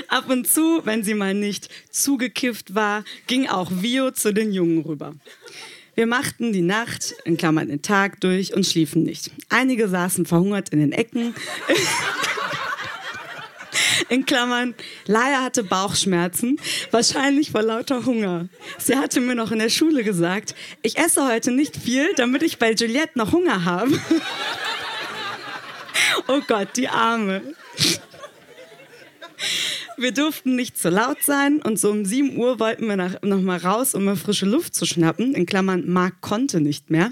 Ab 0.08 0.30
und 0.30 0.48
zu, 0.48 0.82
wenn 0.86 1.04
sie 1.04 1.14
mal 1.14 1.34
nicht 1.34 1.70
zugekifft 1.92 2.76
war, 2.76 3.04
ging 3.28 3.48
auch 3.48 3.70
Vio 3.72 4.12
zu 4.12 4.34
den 4.34 4.52
Jungen 4.52 4.82
rüber. 4.84 5.14
Wir 5.96 6.06
machten 6.06 6.54
die 6.54 6.62
Nacht, 6.62 7.16
in 7.26 7.38
Klammern 7.38 7.70
den 7.70 7.82
Tag 7.82 8.22
durch 8.22 8.54
und 8.54 8.66
schliefen 8.66 9.04
nicht. 9.04 9.32
Einige 9.50 9.88
saßen 9.88 10.26
verhungert 10.26 10.70
in 10.70 10.80
den 10.80 10.92
Ecken. 10.92 11.34
In 14.10 14.26
Klammern, 14.26 14.74
Laia 15.06 15.44
hatte 15.44 15.64
Bauchschmerzen, 15.64 16.62
wahrscheinlich 16.92 17.52
vor 17.52 17.62
lauter 17.62 18.06
Hunger. 18.06 18.48
Sie 18.78 18.96
hatte 18.96 19.20
mir 19.20 19.36
noch 19.36 19.52
in 19.52 19.60
der 19.60 19.70
Schule 19.70 20.04
gesagt, 20.04 20.56
ich 20.82 20.98
esse 20.98 21.28
heute 21.28 21.52
nicht 21.52 21.76
viel, 21.76 22.14
damit 22.16 22.42
ich 22.42 22.58
bei 22.58 22.72
Juliette 22.72 23.18
noch 23.18 23.34
Hunger 23.34 23.66
habe. 23.66 24.00
Oh 26.28 26.42
Gott, 26.46 26.70
die 26.76 26.90
Arme. 26.90 27.42
Wir 30.00 30.12
durften 30.12 30.56
nicht 30.56 30.78
zu 30.78 30.90
laut 30.90 31.24
sein 31.24 31.60
und 31.60 31.80
so 31.80 31.90
um 31.90 32.06
7 32.06 32.38
Uhr 32.38 32.60
wollten 32.60 32.88
wir 32.88 32.96
nach, 32.96 33.20
noch 33.24 33.42
mal 33.42 33.58
raus, 33.58 33.96
um 33.96 34.06
mir 34.06 34.16
frische 34.16 34.46
Luft 34.46 34.76
zu 34.76 34.86
schnappen. 34.86 35.34
In 35.34 35.48
Klammern, 35.48 35.90
Marc 35.90 36.22
konnte 36.22 36.62
nicht 36.62 36.92
mehr. 36.92 37.12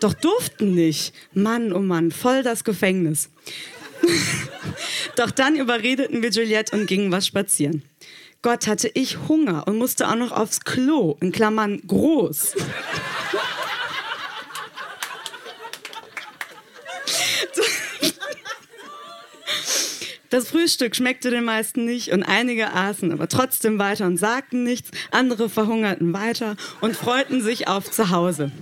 Doch 0.00 0.14
durften 0.14 0.74
nicht. 0.74 1.14
Mann, 1.34 1.72
oh 1.72 1.78
Mann, 1.78 2.10
voll 2.10 2.42
das 2.42 2.64
Gefängnis. 2.64 3.30
Doch 5.16 5.30
dann 5.30 5.54
überredeten 5.54 6.20
wir 6.20 6.30
Juliette 6.30 6.76
und 6.76 6.86
gingen 6.86 7.12
was 7.12 7.28
spazieren. 7.28 7.84
Gott 8.42 8.66
hatte 8.66 8.90
ich 8.94 9.28
Hunger 9.28 9.68
und 9.68 9.78
musste 9.78 10.08
auch 10.08 10.16
noch 10.16 10.32
aufs 10.32 10.62
Klo, 10.62 11.16
in 11.20 11.30
Klammern 11.30 11.80
groß. 11.86 12.56
Das 20.30 20.48
Frühstück 20.48 20.94
schmeckte 20.94 21.30
den 21.30 21.44
meisten 21.44 21.84
nicht 21.84 22.12
und 22.12 22.22
einige 22.22 22.72
aßen 22.72 23.12
aber 23.12 23.28
trotzdem 23.28 23.80
weiter 23.80 24.06
und 24.06 24.16
sagten 24.16 24.62
nichts. 24.62 24.90
Andere 25.10 25.48
verhungerten 25.50 26.12
weiter 26.12 26.56
und 26.80 26.96
freuten 26.96 27.42
sich 27.42 27.66
auf 27.66 27.90
zu 27.90 28.10
Hause. 28.10 28.52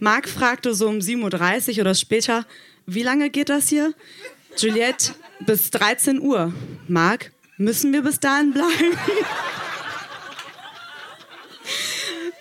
Marc 0.00 0.28
fragte 0.28 0.74
so 0.74 0.88
um 0.88 0.98
7.30 0.98 1.74
Uhr 1.74 1.80
oder 1.82 1.94
später, 1.94 2.44
wie 2.86 3.04
lange 3.04 3.30
geht 3.30 3.48
das 3.48 3.68
hier? 3.68 3.94
Juliette, 4.56 5.14
bis 5.40 5.70
13 5.70 6.20
Uhr. 6.20 6.52
Marc, 6.88 7.30
müssen 7.56 7.92
wir 7.92 8.02
bis 8.02 8.18
dahin 8.18 8.52
bleiben? 8.52 8.98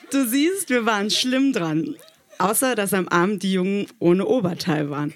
Du 0.09 0.25
siehst, 0.25 0.69
wir 0.69 0.85
waren 0.85 1.09
schlimm 1.09 1.53
dran. 1.53 1.95
Außer, 2.37 2.75
dass 2.75 2.93
am 2.93 3.07
Abend 3.07 3.43
die 3.43 3.53
Jungen 3.53 3.87
ohne 3.99 4.25
Oberteil 4.25 4.89
waren. 4.89 5.13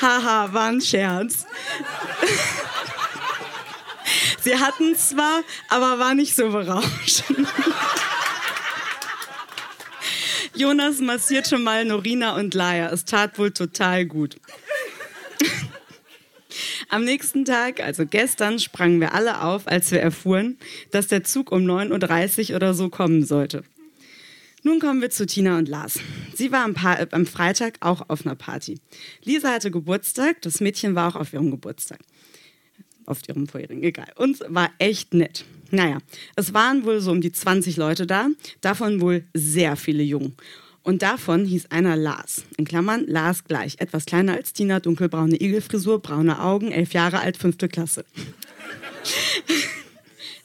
Haha, 0.00 0.52
war 0.52 0.68
ein 0.68 0.80
Scherz. 0.80 1.46
Sie 4.40 4.58
hatten 4.58 4.94
zwar, 4.96 5.42
aber 5.70 5.98
war 5.98 6.14
nicht 6.14 6.36
so 6.36 6.50
berauschend. 6.50 7.48
Jonas 10.54 11.00
massierte 11.00 11.58
mal 11.58 11.84
Norina 11.84 12.36
und 12.36 12.54
Laia. 12.54 12.90
Es 12.90 13.04
tat 13.04 13.38
wohl 13.38 13.50
total 13.50 14.06
gut. 14.06 14.36
Am 16.88 17.04
nächsten 17.04 17.44
Tag, 17.44 17.80
also 17.80 18.06
gestern, 18.06 18.60
sprangen 18.60 19.00
wir 19.00 19.14
alle 19.14 19.42
auf, 19.42 19.66
als 19.66 19.90
wir 19.90 20.00
erfuhren, 20.00 20.58
dass 20.92 21.08
der 21.08 21.24
Zug 21.24 21.50
um 21.50 21.62
9.30 21.62 22.50
Uhr 22.50 22.56
oder 22.56 22.74
so 22.74 22.88
kommen 22.88 23.24
sollte. 23.24 23.64
Nun 24.66 24.80
kommen 24.80 25.02
wir 25.02 25.10
zu 25.10 25.26
Tina 25.26 25.58
und 25.58 25.68
Lars. 25.68 26.00
Sie 26.34 26.50
war 26.50 26.64
am, 26.64 26.72
pa 26.72 27.06
am 27.10 27.26
Freitag 27.26 27.76
auch 27.80 28.08
auf 28.08 28.24
einer 28.24 28.34
Party. 28.34 28.80
Lisa 29.22 29.50
hatte 29.50 29.70
Geburtstag, 29.70 30.40
das 30.40 30.60
Mädchen 30.60 30.94
war 30.94 31.08
auch 31.10 31.20
auf 31.20 31.34
ihrem 31.34 31.50
Geburtstag. 31.50 31.98
Auf 33.04 33.20
ihrem 33.28 33.46
vorherigen, 33.46 33.82
egal. 33.82 34.08
Und 34.16 34.40
war 34.48 34.70
echt 34.78 35.12
nett. 35.12 35.44
Naja, 35.70 35.98
es 36.34 36.54
waren 36.54 36.86
wohl 36.86 37.00
so 37.00 37.10
um 37.10 37.20
die 37.20 37.30
20 37.30 37.76
Leute 37.76 38.06
da, 38.06 38.28
davon 38.62 39.02
wohl 39.02 39.26
sehr 39.34 39.76
viele 39.76 40.02
Jungen. 40.02 40.34
Und 40.82 41.02
davon 41.02 41.44
hieß 41.44 41.66
einer 41.70 41.96
Lars. 41.96 42.44
In 42.56 42.64
Klammern 42.64 43.04
Lars 43.06 43.44
gleich. 43.44 43.76
Etwas 43.80 44.06
kleiner 44.06 44.32
als 44.32 44.54
Tina, 44.54 44.80
dunkelbraune 44.80 45.36
Igelfrisur, 45.42 46.00
braune 46.00 46.40
Augen, 46.40 46.72
elf 46.72 46.94
Jahre 46.94 47.20
alt, 47.20 47.36
fünfte 47.36 47.68
Klasse. 47.68 48.06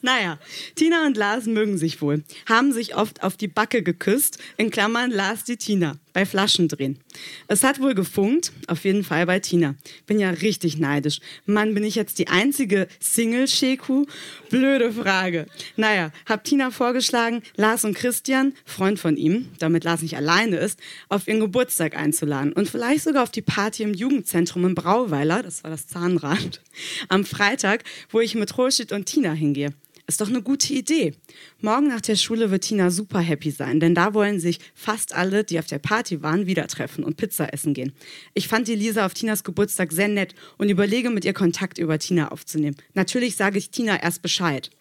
Naja, 0.02 0.40
Tina 0.76 1.06
und 1.06 1.18
Lars 1.18 1.46
mögen 1.46 1.78
sich 1.78 2.02
wohl, 2.02 2.24
haben 2.48 2.72
sich 2.72 2.96
oft 2.96 3.22
auf 3.22 3.36
die 3.36 3.50
Backe 3.50 3.84
geküsst, 3.84 4.38
in 4.56 4.70
Klammern 4.72 5.12
Lars 5.12 5.44
die 5.44 5.58
Tina, 5.58 5.98
bei 6.14 6.26
Flaschendrehen. 6.26 7.00
Es 7.48 7.64
hat 7.64 7.82
wohl 7.82 7.96
gefunkt, 7.96 8.54
auf 8.68 8.86
jeden 8.86 9.04
Fall 9.04 9.26
bei 9.26 9.40
Tina. 9.40 9.76
Bin 10.08 10.20
ja 10.20 10.30
richtig 10.30 10.78
neidisch. 10.78 11.20
Mann, 11.46 11.74
bin 11.74 11.84
ich 11.84 11.96
jetzt 11.96 12.18
die 12.18 12.30
einzige 12.30 12.88
Single-Sheku? 13.02 14.06
Blöde 14.50 14.94
Frage. 14.94 15.48
Naja, 15.76 16.12
hab 16.26 16.46
Tina 16.46 16.72
vorgeschlagen, 16.72 17.42
Lars 17.58 17.84
und 17.84 17.94
Christian, 17.94 18.54
Freund 18.64 19.00
von 19.00 19.18
ihm, 19.18 19.50
damit 19.60 19.84
Lars 19.84 20.02
nicht 20.02 20.16
alleine 20.16 20.58
ist, 20.58 20.80
auf 21.10 21.28
ihren 21.28 21.42
Geburtstag 21.42 21.98
einzuladen 21.98 22.54
und 22.54 22.70
vielleicht 22.70 23.04
sogar 23.04 23.24
auf 23.24 23.32
die 23.32 23.42
Party 23.42 23.84
im 23.84 23.94
Jugendzentrum 23.94 24.66
in 24.66 24.76
Brauweiler, 24.76 25.44
das 25.44 25.64
war 25.64 25.72
das 25.72 25.88
Zahnrad, 25.88 26.62
am 27.10 27.26
Freitag, 27.26 27.84
wo 28.10 28.22
ich 28.22 28.36
mit 28.36 28.58
Roshit 28.58 28.94
und 28.94 29.06
Tina 29.06 29.34
hingehe. 29.34 29.74
Ist 30.10 30.22
doch 30.22 30.30
eine 30.30 30.42
gute 30.42 30.74
Idee. 30.74 31.14
Morgen 31.62 31.88
nach 31.88 32.02
der 32.02 32.16
Schule 32.16 32.50
wird 32.50 32.64
Tina 32.64 32.90
super 32.90 33.20
happy 33.20 33.52
sein, 33.52 33.80
denn 33.80 33.94
da 33.94 34.16
wollen 34.16 34.40
sich 34.40 34.58
fast 34.74 35.14
alle, 35.14 35.44
die 35.44 35.60
auf 35.60 35.68
der 35.68 35.78
Party 35.78 36.24
waren, 36.24 36.48
wieder 36.48 36.66
treffen 36.66 37.04
und 37.04 37.16
Pizza 37.16 37.54
essen 37.54 37.76
gehen. 37.76 37.94
Ich 38.34 38.48
fand 38.48 38.68
die 38.68 38.74
Lisa 38.74 39.06
auf 39.06 39.14
Tinas 39.14 39.44
Geburtstag 39.44 39.92
sehr 39.92 40.08
nett 40.08 40.34
und 40.58 40.68
überlege, 40.70 41.12
mit 41.12 41.26
ihr 41.26 41.34
Kontakt 41.34 41.78
über 41.78 42.00
Tina 42.00 42.30
aufzunehmen. 42.30 42.76
Natürlich 42.96 43.36
sage 43.36 43.60
ich 43.60 43.70
Tina 43.70 44.02
erst 44.02 44.24
Bescheid. 44.24 44.72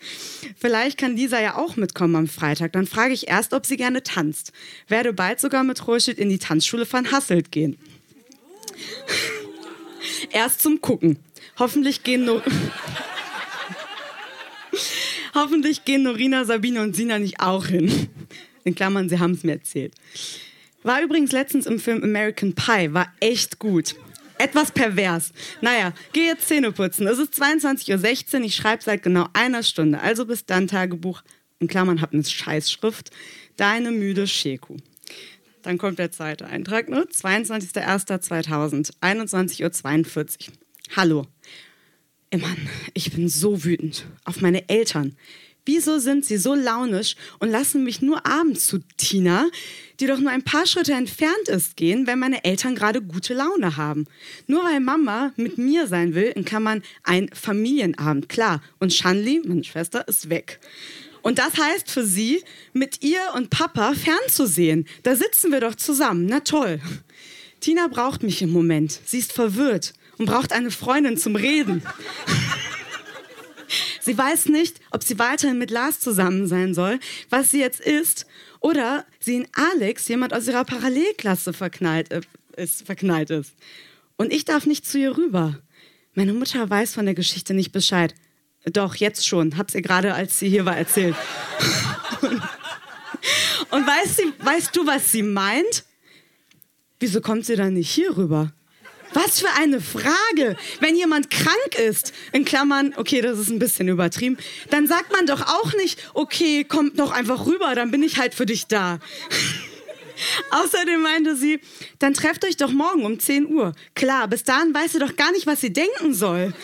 Vielleicht 0.57 0.97
kann 0.97 1.15
Lisa 1.15 1.39
ja 1.43 1.57
auch 1.57 1.77
mitkommen 1.77 2.17
am 2.17 2.27
Freitag. 2.27 2.73
Dann 2.73 2.87
frage 2.87 3.13
ich 3.13 3.29
erst, 3.29 3.53
ob 3.53 3.67
sie 3.67 3.77
gerne 3.77 4.03
tanzt. 4.03 4.53
Werde 4.87 5.13
bald 5.13 5.41
sogar 5.41 5.63
mit 5.63 5.87
Rohschild 5.87 6.19
in 6.19 6.31
die 6.31 6.39
Tanzschule 6.39 6.87
von 6.87 7.13
Hasselt 7.13 7.53
gehen. 7.53 7.77
erst 10.31 10.63
zum 10.63 10.81
Gucken. 10.81 11.19
Hoffentlich 11.59 12.03
gehen 12.03 12.25
nur. 12.25 12.43
Hoffentlich 15.35 15.85
gehen 15.85 16.03
Norina, 16.03 16.45
Sabine 16.45 16.83
und 16.83 16.97
Sina 16.97 17.19
nicht 17.19 17.41
auch 17.41 17.67
hin. 17.67 18.09
In 18.65 18.75
Klammern, 18.75 19.09
sie 19.09 19.19
haben 19.19 19.33
es 19.33 19.45
mir 19.45 19.53
erzählt. 19.53 19.95
War 20.83 21.03
übrigens 21.03 21.33
letztens 21.33 21.67
im 21.67 21.81
Film 21.81 22.03
American 22.03 22.55
Pie, 22.55 22.93
war 22.93 23.13
echt 23.21 23.59
gut. 23.59 23.97
Etwas 24.39 24.71
pervers. 24.71 25.33
Naja, 25.61 25.93
geh 26.13 26.27
jetzt 26.27 26.47
Zähne 26.47 26.71
putzen. 26.71 27.09
Es 27.09 27.19
ist 27.19 27.35
22.16 27.35 28.35
Uhr, 28.39 28.45
ich 28.45 28.55
schreibe 28.55 28.83
seit 28.83 29.03
genau 29.03 29.27
einer 29.33 29.63
Stunde. 29.65 30.01
Also 30.01 30.25
bis 30.27 30.47
dann, 30.47 30.69
Tagebuch. 30.69 31.23
In 31.59 31.67
Klammern, 31.67 32.01
hab 32.01 32.13
eine 32.13 32.25
Scheißschrift. 32.25 33.11
Deine 33.57 33.91
müde 33.91 34.29
Sheku. 34.29 34.77
Dann 35.63 35.77
kommt 35.77 35.99
der 35.99 36.13
zweite 36.13 36.47
Eintrag, 36.47 36.89
ne? 36.89 37.05
22.01.2000, 37.13 38.93
21.42 39.01 40.49
Uhr. 40.49 40.55
Hallo. 40.97 41.27
Mann, 42.37 42.69
ich 42.93 43.13
bin 43.13 43.29
so 43.29 43.65
wütend 43.65 44.05
auf 44.25 44.43
meine 44.43 44.69
Eltern. 44.69 45.17
Wieso 45.65 45.99
sind 45.99 46.25
sie 46.25 46.37
so 46.37 46.55
launisch 46.55 47.15
und 47.41 47.51
lassen 47.51 47.85
mich 47.85 48.03
nur 48.03 48.27
abends 48.27 48.67
zu 48.67 48.79
Tina, 48.97 49.49
die 49.99 50.07
doch 50.07 50.19
nur 50.19 50.31
ein 50.31 50.43
paar 50.43 50.67
Schritte 50.67 50.93
entfernt 50.93 51.49
ist, 51.49 51.77
gehen, 51.77 52.07
wenn 52.07 52.19
meine 52.19 52.45
Eltern 52.45 52.75
gerade 52.75 53.03
gute 53.03 53.35
Laune 53.35 53.77
haben? 53.77 54.07
Nur 54.47 54.63
weil 54.65 54.81
Mama 54.81 55.33
mit 55.37 55.59
mir 55.59 55.87
sein 55.87 56.15
will, 56.15 56.33
in 56.35 56.45
Klammern 56.45 56.83
ein 57.03 57.31
Familienabend, 57.33 58.29
klar. 58.29 58.63
Und 58.79 58.93
Shanli, 58.93 59.43
meine 59.45 59.65
Schwester, 59.65 60.07
ist 60.07 60.31
weg. 60.31 60.61
Und 61.23 61.39
das 61.39 61.59
heißt 61.59 61.91
für 61.91 62.05
sie, 62.05 62.43
mit 62.73 63.03
ihr 63.03 63.21
und 63.35 63.51
Papa 63.51 63.95
fernzusehen. 63.95 64.87
Da 65.03 65.17
sitzen 65.17 65.51
wir 65.51 65.61
doch 65.61 65.75
zusammen. 65.75 66.27
Na 66.27 66.41
toll. 66.41 66.81
Tina 67.61 67.89
braucht 67.89 68.23
mich 68.23 68.41
im 68.41 68.51
Moment. 68.51 69.01
Sie 69.05 69.19
ist 69.19 69.33
verwirrt 69.33 69.93
und 70.19 70.27
braucht 70.27 70.53
eine 70.53 70.71
Freundin 70.71 71.17
zum 71.17 71.37
Reden. 71.37 71.83
Sie 74.01 74.17
weiß 74.17 74.47
nicht, 74.47 74.81
ob 74.91 75.05
sie 75.05 75.19
weiterhin 75.19 75.59
mit 75.59 75.71
Lars 75.71 76.01
zusammen 76.01 76.47
sein 76.47 76.73
soll, 76.73 76.99
was 77.29 77.51
sie 77.51 77.61
jetzt 77.61 77.81
ist, 77.81 78.27
oder 78.61 79.05
sie 79.21 79.37
in 79.37 79.49
Alex, 79.53 80.09
jemand 80.09 80.33
aus 80.33 80.49
ihrer 80.49 80.65
Parallelklasse, 80.65 81.53
verknallt, 81.53 82.11
äh, 82.11 82.23
ist, 82.57 82.87
verknallt 82.87 83.31
ist. 83.31 83.53
Und 84.17 84.33
ich 84.33 84.45
darf 84.45 84.67
nicht 84.67 84.87
zu 84.87 84.99
ihr 84.99 85.17
rüber. 85.17 85.61
Meine 86.15 86.33
Mutter 86.33 86.69
weiß 86.69 86.95
von 86.95 87.05
der 87.05 87.15
Geschichte 87.15 87.55
nicht 87.55 87.71
Bescheid. 87.71 88.15
Doch, 88.65 88.97
jetzt 88.97 89.27
schon. 89.27 89.57
Hab's 89.57 89.75
ihr 89.75 89.83
gerade, 89.83 90.15
als 90.15 90.39
sie 90.39 90.49
hier 90.49 90.65
war, 90.65 90.77
erzählt. 90.77 91.15
und, 92.23 92.43
und 93.71 93.87
weißt, 93.87 94.17
sie, 94.17 94.33
weißt 94.39 94.75
du, 94.75 94.87
was 94.87 95.13
sie 95.13 95.23
meint? 95.23 95.85
Wieso 96.99 97.21
kommt 97.21 97.47
sie 97.47 97.55
dann 97.55 97.75
nicht 97.75 97.91
hier 97.91 98.17
rüber? 98.17 98.53
Was 99.15 99.41
für 99.41 99.51
eine 99.59 99.81
Frage. 99.81 100.57
Wenn 100.81 100.97
jemand 100.97 101.31
krank 101.31 101.79
ist, 101.79 102.13
in 102.33 102.45
Klammern, 102.45 102.93
okay, 102.97 103.21
das 103.21 103.39
ist 103.39 103.49
ein 103.49 103.59
bisschen 103.59 103.89
übertrieben, 103.89 104.37
dann 104.71 104.87
sagt 104.87 105.13
man 105.13 105.27
doch 105.27 105.41
auch 105.43 105.73
nicht, 105.75 105.99
okay, 106.15 106.65
kommt 106.65 106.99
doch 106.99 107.11
einfach 107.13 107.47
rüber, 107.47 107.75
dann 107.75 107.91
bin 107.91 108.03
ich 108.03 108.19
halt 108.19 108.35
für 108.35 108.47
dich 108.47 108.67
da. 108.67 108.99
Außerdem 110.51 111.01
meinte 111.01 111.37
sie, 111.37 111.61
dann 111.99 112.13
trefft 112.13 112.45
euch 112.45 112.57
doch 112.57 112.73
morgen 112.73 113.05
um 113.05 113.21
10 113.21 113.47
Uhr. 113.47 113.73
Klar, 113.95 114.29
bis 114.29 114.43
dahin 114.43 114.75
weiß 114.75 114.93
sie 114.93 114.99
doch 114.99 115.17
gar 115.17 115.33
nicht, 115.33 115.47
was 115.47 115.61
sie 115.61 115.73
denken 115.73 116.13
soll. 116.13 116.53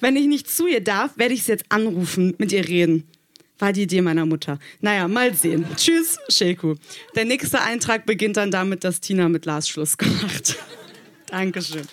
Wenn 0.00 0.16
ich 0.16 0.26
nicht 0.26 0.50
zu 0.50 0.66
ihr 0.66 0.80
darf, 0.82 1.12
werde 1.16 1.34
ich 1.34 1.44
sie 1.44 1.52
jetzt 1.52 1.66
anrufen, 1.68 2.34
mit 2.38 2.50
ihr 2.52 2.66
reden. 2.66 3.08
War 3.58 3.72
die 3.72 3.82
Idee 3.82 4.00
meiner 4.00 4.26
Mutter. 4.26 4.58
Naja, 4.80 5.06
mal 5.08 5.34
sehen. 5.34 5.64
Tschüss, 5.76 6.18
Sheku. 6.28 6.74
Der 7.14 7.24
nächste 7.24 7.60
Eintrag 7.60 8.06
beginnt 8.06 8.36
dann 8.36 8.50
damit, 8.50 8.84
dass 8.84 9.00
Tina 9.00 9.28
mit 9.28 9.44
Lars 9.46 9.68
Schluss 9.68 9.96
gemacht. 9.98 10.56
Dankeschön. 11.26 11.86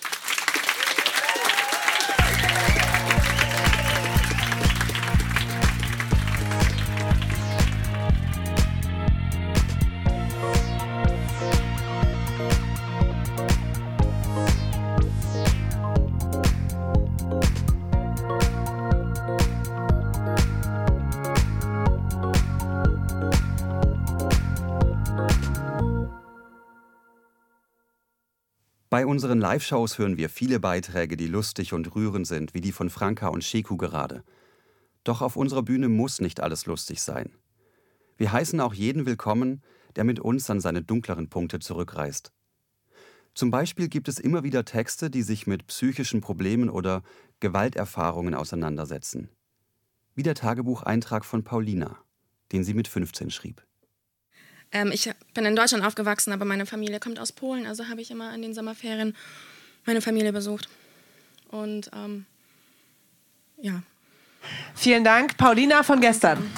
Unseren 29.20 29.38
Live-Shows 29.38 29.98
hören 29.98 30.16
wir 30.16 30.30
viele 30.30 30.60
Beiträge, 30.60 31.14
die 31.14 31.26
lustig 31.26 31.74
und 31.74 31.94
rührend 31.94 32.26
sind, 32.26 32.54
wie 32.54 32.62
die 32.62 32.72
von 32.72 32.88
Franka 32.88 33.28
und 33.28 33.44
Sheku 33.44 33.76
gerade. 33.76 34.24
Doch 35.04 35.20
auf 35.20 35.36
unserer 35.36 35.62
Bühne 35.62 35.90
muss 35.90 36.22
nicht 36.22 36.40
alles 36.40 36.64
lustig 36.64 37.02
sein. 37.02 37.30
Wir 38.16 38.32
heißen 38.32 38.58
auch 38.60 38.72
jeden 38.72 39.04
willkommen, 39.04 39.60
der 39.94 40.04
mit 40.04 40.20
uns 40.20 40.48
an 40.48 40.62
seine 40.62 40.80
dunkleren 40.80 41.28
Punkte 41.28 41.58
zurückreist. 41.58 42.32
Zum 43.34 43.50
Beispiel 43.50 43.88
gibt 43.88 44.08
es 44.08 44.18
immer 44.18 44.42
wieder 44.42 44.64
Texte, 44.64 45.10
die 45.10 45.20
sich 45.20 45.46
mit 45.46 45.66
psychischen 45.66 46.22
Problemen 46.22 46.70
oder 46.70 47.02
Gewalterfahrungen 47.40 48.32
auseinandersetzen. 48.34 49.28
Wie 50.14 50.22
der 50.22 50.34
Tagebucheintrag 50.34 51.26
von 51.26 51.44
Paulina, 51.44 51.98
den 52.52 52.64
sie 52.64 52.72
mit 52.72 52.88
15 52.88 53.28
schrieb. 53.28 53.62
Ähm, 54.72 54.92
ich 54.92 55.10
bin 55.34 55.44
in 55.44 55.56
Deutschland 55.56 55.84
aufgewachsen, 55.84 56.32
aber 56.32 56.44
meine 56.44 56.66
Familie 56.66 57.00
kommt 57.00 57.18
aus 57.18 57.32
Polen, 57.32 57.66
also 57.66 57.88
habe 57.88 58.00
ich 58.00 58.10
immer 58.10 58.34
in 58.34 58.42
den 58.42 58.54
Sommerferien 58.54 59.16
meine 59.84 60.00
Familie 60.00 60.32
besucht. 60.32 60.68
Und 61.48 61.90
ähm, 61.94 62.26
ja. 63.60 63.82
Vielen 64.74 65.04
Dank, 65.04 65.36
Paulina 65.36 65.82
von 65.82 66.00
gestern. 66.00 66.50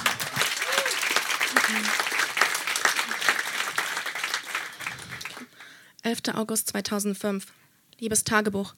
11. 6.03 6.35
August 6.35 6.69
2005. 6.69 7.47
Liebes 7.99 8.23
Tagebuch. 8.25 8.73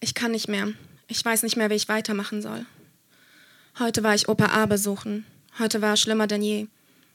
Ich 0.00 0.14
kann 0.14 0.32
nicht 0.32 0.48
mehr. 0.48 0.68
Ich 1.06 1.24
weiß 1.24 1.44
nicht 1.44 1.56
mehr, 1.56 1.70
wie 1.70 1.74
ich 1.74 1.88
weitermachen 1.88 2.42
soll. 2.42 2.66
Heute 3.78 4.02
war 4.02 4.14
ich 4.14 4.28
Opa 4.28 4.46
A 4.46 4.66
besuchen. 4.66 5.24
Heute 5.58 5.80
war 5.80 5.96
schlimmer 5.96 6.26
denn 6.26 6.42
je. 6.42 6.66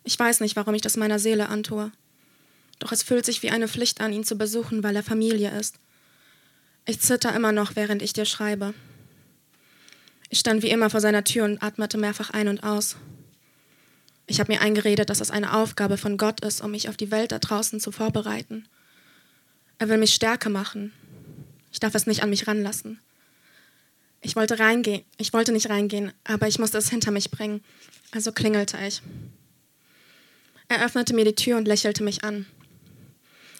Ich 0.03 0.17
weiß 0.17 0.41
nicht, 0.41 0.55
warum 0.55 0.73
ich 0.73 0.81
das 0.81 0.97
meiner 0.97 1.19
Seele 1.19 1.49
antue. 1.49 1.91
Doch 2.79 2.91
es 2.91 3.03
fühlt 3.03 3.25
sich 3.25 3.43
wie 3.43 3.51
eine 3.51 3.67
Pflicht 3.67 4.01
an, 4.01 4.13
ihn 4.13 4.23
zu 4.23 4.37
besuchen, 4.37 4.83
weil 4.83 4.95
er 4.95 5.03
Familie 5.03 5.57
ist. 5.57 5.79
Ich 6.85 6.99
zitter 6.99 7.33
immer 7.33 7.51
noch, 7.51 7.75
während 7.75 8.01
ich 8.01 8.11
dir 8.11 8.25
schreibe. 8.25 8.73
Ich 10.29 10.39
stand 10.39 10.63
wie 10.63 10.69
immer 10.69 10.89
vor 10.89 10.99
seiner 10.99 11.23
Tür 11.23 11.45
und 11.45 11.63
atmete 11.63 11.97
mehrfach 11.97 12.31
ein 12.31 12.47
und 12.47 12.63
aus. 12.63 12.97
Ich 14.25 14.39
habe 14.39 14.51
mir 14.51 14.61
eingeredet, 14.61 15.09
dass 15.09 15.21
es 15.21 15.31
eine 15.31 15.53
Aufgabe 15.53 15.97
von 15.97 16.17
Gott 16.17 16.41
ist, 16.41 16.61
um 16.61 16.71
mich 16.71 16.89
auf 16.89 16.97
die 16.97 17.11
Welt 17.11 17.31
da 17.31 17.39
draußen 17.39 17.79
zu 17.79 17.91
vorbereiten. 17.91 18.67
Er 19.79 19.89
will 19.89 19.97
mich 19.97 20.13
stärker 20.13 20.49
machen. 20.49 20.91
Ich 21.71 21.79
darf 21.79 21.95
es 21.95 22.07
nicht 22.07 22.23
an 22.23 22.29
mich 22.29 22.47
ranlassen. 22.47 22.99
Ich 24.21 24.35
wollte 24.35 24.59
reingehen, 24.59 25.03
ich 25.17 25.33
wollte 25.33 25.51
nicht 25.51 25.69
reingehen, 25.69 26.13
aber 26.23 26.47
ich 26.47 26.57
musste 26.57 26.77
es 26.77 26.89
hinter 26.89 27.11
mich 27.11 27.29
bringen. 27.31 27.61
Also 28.11 28.31
klingelte 28.31 28.77
ich. 28.85 29.01
Er 30.73 30.83
öffnete 30.83 31.13
mir 31.13 31.23
die 31.23 31.35
Tür 31.35 31.57
und 31.57 31.67
lächelte 31.67 32.03
mich 32.03 32.23
an. 32.23 32.47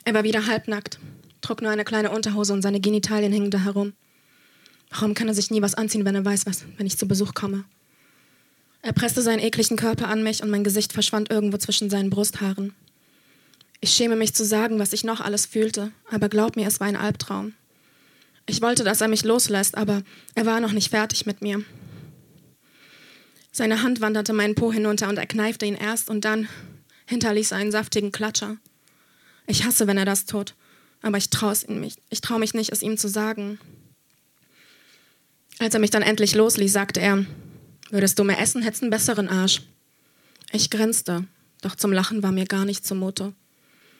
Er 0.04 0.15
war 0.15 0.23
wieder 0.23 0.47
halbnackt, 0.47 0.97
trug 1.41 1.62
nur 1.62 1.69
eine 1.69 1.86
kleine 1.86 2.10
Unterhose 2.10 2.54
und 2.54 2.63
seine 2.63 2.80
Genitalien 2.80 3.32
hingen 3.32 3.52
da 3.52 3.60
herum. 3.60 3.93
Warum 4.89 5.13
kann 5.13 5.28
er 5.28 5.36
sich 5.36 5.52
nie 5.52 5.62
was 5.62 5.76
anziehen, 5.76 6.06
wenn 6.06 6.15
er 6.15 6.26
weiß, 6.26 6.47
was, 6.47 6.65
wenn 6.78 6.88
ich 6.88 6.97
zu 6.97 7.08
Besuch 7.08 7.36
komme? 7.36 7.65
Er 8.82 8.93
presste 8.93 9.21
seinen 9.21 9.43
ekligen 9.43 9.78
Körper 9.78 10.08
an 10.08 10.23
mich 10.23 10.41
und 10.41 10.49
mein 10.49 10.63
Gesicht 10.63 10.91
verschwand 10.91 11.30
irgendwo 11.30 11.58
zwischen 11.58 11.91
seinen 11.91 12.10
Brusthaaren. 12.10 12.73
Ich 13.80 13.91
schäme 13.91 14.15
mich 14.15 14.34
zu 14.34 14.43
sagen, 14.43 14.80
was 14.80 14.91
ich 14.91 15.04
noch 15.04 15.21
alles 15.21 15.45
fühlte, 15.45 15.91
aber 16.10 16.30
glaub 16.30 16.56
mir, 16.56 16.67
es 16.67 16.80
war 16.80 16.88
ein 16.88 16.95
Albtraum. 16.95 17.54
Ich 18.47 18.63
wollte, 18.63 18.84
dass 18.84 19.02
er 19.02 19.08
mich 19.08 19.23
loslässt, 19.23 19.78
aber 19.78 20.02
er 20.34 20.47
war 20.47 20.60
noch 20.60 20.71
nicht 20.71 20.89
fertig 20.89 21.28
mit 21.28 21.43
mir. 21.43 21.63
Seine 23.52 23.84
Hand 23.84 24.02
wanderte 24.02 24.34
meinen 24.34 24.56
Po 24.56 24.73
hinunter 24.73 25.10
und 25.10 25.17
er 25.19 25.28
kneifte 25.28 25.67
ihn 25.67 25.76
erst 25.76 26.10
und 26.10 26.26
dann 26.26 26.49
hinterließ 27.13 27.54
einen 27.54 27.71
saftigen 27.71 28.12
Klatscher. 28.12 28.58
Ich 29.47 29.63
hasse, 29.63 29.88
wenn 29.88 29.97
er 29.97 30.06
das 30.06 30.26
tut, 30.26 30.56
aber 31.02 31.17
ich 31.17 31.30
traue 31.30 31.56
mich, 31.67 31.95
ich 32.10 32.21
trau 32.21 32.39
mich 32.39 32.54
nicht, 32.54 32.71
es 32.71 32.82
ihm 32.82 32.97
zu 32.97 33.08
sagen. 33.08 33.60
Als 35.60 35.73
er 35.73 35.80
mich 35.80 35.91
dann 35.91 36.02
endlich 36.02 36.36
losließ, 36.36 36.73
sagte 36.73 36.99
er, 36.99 37.26
würdest 37.89 38.17
du 38.19 38.23
mehr 38.23 38.39
essen, 38.39 38.63
hättest 38.63 38.84
einen 38.84 38.89
besseren 38.89 39.30
Arsch. 39.30 39.62
Ich 40.52 40.69
grinste, 40.69 41.26
doch 41.62 41.76
zum 41.76 41.93
Lachen 41.93 42.23
war 42.23 42.32
mir 42.32 42.45
gar 42.45 42.65
nicht 42.65 42.86
zumute. 42.86 43.34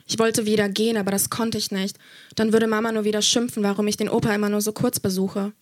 Ich 0.06 0.20
wollte 0.20 0.46
wieder 0.46 0.68
gehen, 0.68 0.98
aber 0.98 1.12
das 1.12 1.30
konnte 1.30 1.58
ich 1.58 1.72
nicht. 1.72 1.98
Dann 2.36 2.52
würde 2.52 2.68
Mama 2.68 2.92
nur 2.92 3.06
wieder 3.06 3.22
schimpfen, 3.22 3.64
warum 3.64 3.88
ich 3.88 3.98
den 3.98 4.10
Opa 4.10 4.34
immer 4.34 4.50
nur 4.50 4.62
so 4.62 4.74
kurz 4.74 5.00
besuche. 5.00 5.54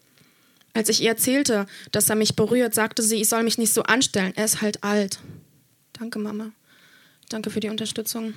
Als 0.74 0.90
ich 0.90 1.02
ihr 1.02 1.10
erzählte, 1.10 1.66
dass 1.92 2.10
er 2.10 2.16
mich 2.16 2.36
berührt, 2.36 2.74
sagte 2.74 3.04
sie, 3.04 3.22
ich 3.22 3.30
soll 3.30 3.44
mich 3.44 3.58
nicht 3.58 3.74
so 3.74 3.84
anstellen. 3.84 4.34
Er 4.36 4.46
ist 4.46 4.62
halt 4.62 4.84
alt. 4.84 5.20
Danke, 5.94 6.18
Mama. 6.18 6.52
Danke 7.32 7.50
für 7.50 7.62
die 7.62 7.70
Unterstützung. 7.70 8.34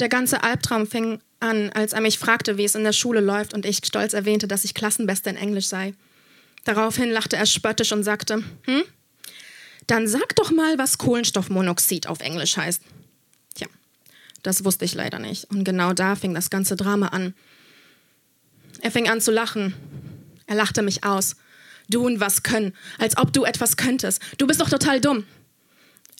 Der 0.00 0.08
ganze 0.08 0.42
Albtraum 0.42 0.84
fing 0.84 1.20
an, 1.38 1.70
als 1.70 1.92
er 1.92 2.00
mich 2.00 2.18
fragte, 2.18 2.58
wie 2.58 2.64
es 2.64 2.74
in 2.74 2.82
der 2.82 2.92
Schule 2.92 3.20
läuft 3.20 3.54
und 3.54 3.64
ich 3.64 3.78
stolz 3.84 4.14
erwähnte, 4.14 4.48
dass 4.48 4.64
ich 4.64 4.74
Klassenbeste 4.74 5.30
in 5.30 5.36
Englisch 5.36 5.68
sei. 5.68 5.94
Daraufhin 6.64 7.10
lachte 7.10 7.36
er 7.36 7.46
spöttisch 7.46 7.92
und 7.92 8.02
sagte, 8.02 8.42
hm? 8.64 8.82
Dann 9.86 10.08
sag 10.08 10.34
doch 10.34 10.50
mal, 10.50 10.76
was 10.76 10.98
Kohlenstoffmonoxid 10.98 12.08
auf 12.08 12.18
Englisch 12.18 12.56
heißt. 12.56 12.82
Tja, 13.54 13.68
das 14.42 14.64
wusste 14.64 14.84
ich 14.84 14.94
leider 14.94 15.20
nicht. 15.20 15.44
Und 15.50 15.62
genau 15.62 15.92
da 15.92 16.16
fing 16.16 16.34
das 16.34 16.50
ganze 16.50 16.74
Drama 16.74 17.08
an. 17.08 17.32
Er 18.80 18.90
fing 18.90 19.08
an 19.08 19.20
zu 19.20 19.30
lachen. 19.30 19.72
Er 20.46 20.56
lachte 20.56 20.82
mich 20.82 21.04
aus. 21.04 21.36
Du 21.88 22.04
und 22.04 22.18
was 22.18 22.42
können, 22.42 22.74
als 22.98 23.16
ob 23.16 23.32
du 23.32 23.44
etwas 23.44 23.76
könntest. 23.76 24.20
Du 24.36 24.48
bist 24.48 24.60
doch 24.60 24.68
total 24.68 25.00
dumm. 25.00 25.24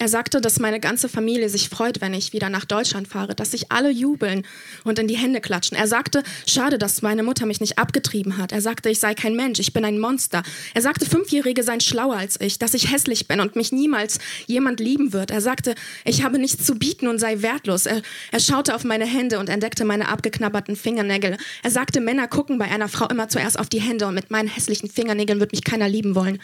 Er 0.00 0.08
sagte, 0.08 0.40
dass 0.40 0.60
meine 0.60 0.78
ganze 0.78 1.08
Familie 1.08 1.48
sich 1.48 1.68
freut, 1.68 2.00
wenn 2.00 2.14
ich 2.14 2.32
wieder 2.32 2.50
nach 2.50 2.64
Deutschland 2.64 3.08
fahre, 3.08 3.34
dass 3.34 3.50
sich 3.50 3.72
alle 3.72 3.90
jubeln 3.90 4.46
und 4.84 5.00
in 5.00 5.08
die 5.08 5.16
Hände 5.16 5.40
klatschen. 5.40 5.76
Er 5.76 5.88
sagte, 5.88 6.22
schade, 6.46 6.78
dass 6.78 7.02
meine 7.02 7.24
Mutter 7.24 7.46
mich 7.46 7.60
nicht 7.60 7.78
abgetrieben 7.78 8.38
hat. 8.38 8.52
Er 8.52 8.60
sagte, 8.60 8.90
ich 8.90 9.00
sei 9.00 9.14
kein 9.14 9.34
Mensch, 9.34 9.58
ich 9.58 9.72
bin 9.72 9.84
ein 9.84 9.98
Monster. 9.98 10.44
Er 10.72 10.82
sagte, 10.82 11.04
Fünfjährige 11.04 11.64
seien 11.64 11.80
schlauer 11.80 12.14
als 12.14 12.40
ich, 12.40 12.60
dass 12.60 12.74
ich 12.74 12.92
hässlich 12.92 13.26
bin 13.26 13.40
und 13.40 13.56
mich 13.56 13.72
niemals 13.72 14.20
jemand 14.46 14.78
lieben 14.78 15.12
wird. 15.12 15.32
Er 15.32 15.40
sagte, 15.40 15.74
ich 16.04 16.22
habe 16.22 16.38
nichts 16.38 16.64
zu 16.64 16.76
bieten 16.76 17.08
und 17.08 17.18
sei 17.18 17.42
wertlos. 17.42 17.86
Er, 17.86 18.00
er 18.30 18.40
schaute 18.40 18.76
auf 18.76 18.84
meine 18.84 19.04
Hände 19.04 19.40
und 19.40 19.48
entdeckte 19.48 19.84
meine 19.84 20.06
abgeknabberten 20.06 20.76
Fingernägel. 20.76 21.36
Er 21.64 21.70
sagte, 21.72 22.00
Männer 22.00 22.28
gucken 22.28 22.58
bei 22.58 22.66
einer 22.66 22.88
Frau 22.88 23.08
immer 23.08 23.28
zuerst 23.28 23.58
auf 23.58 23.68
die 23.68 23.80
Hände 23.80 24.06
und 24.06 24.14
mit 24.14 24.30
meinen 24.30 24.46
hässlichen 24.46 24.88
Fingernägeln 24.88 25.40
wird 25.40 25.50
mich 25.50 25.64
keiner 25.64 25.88
lieben 25.88 26.14
wollen. 26.14 26.40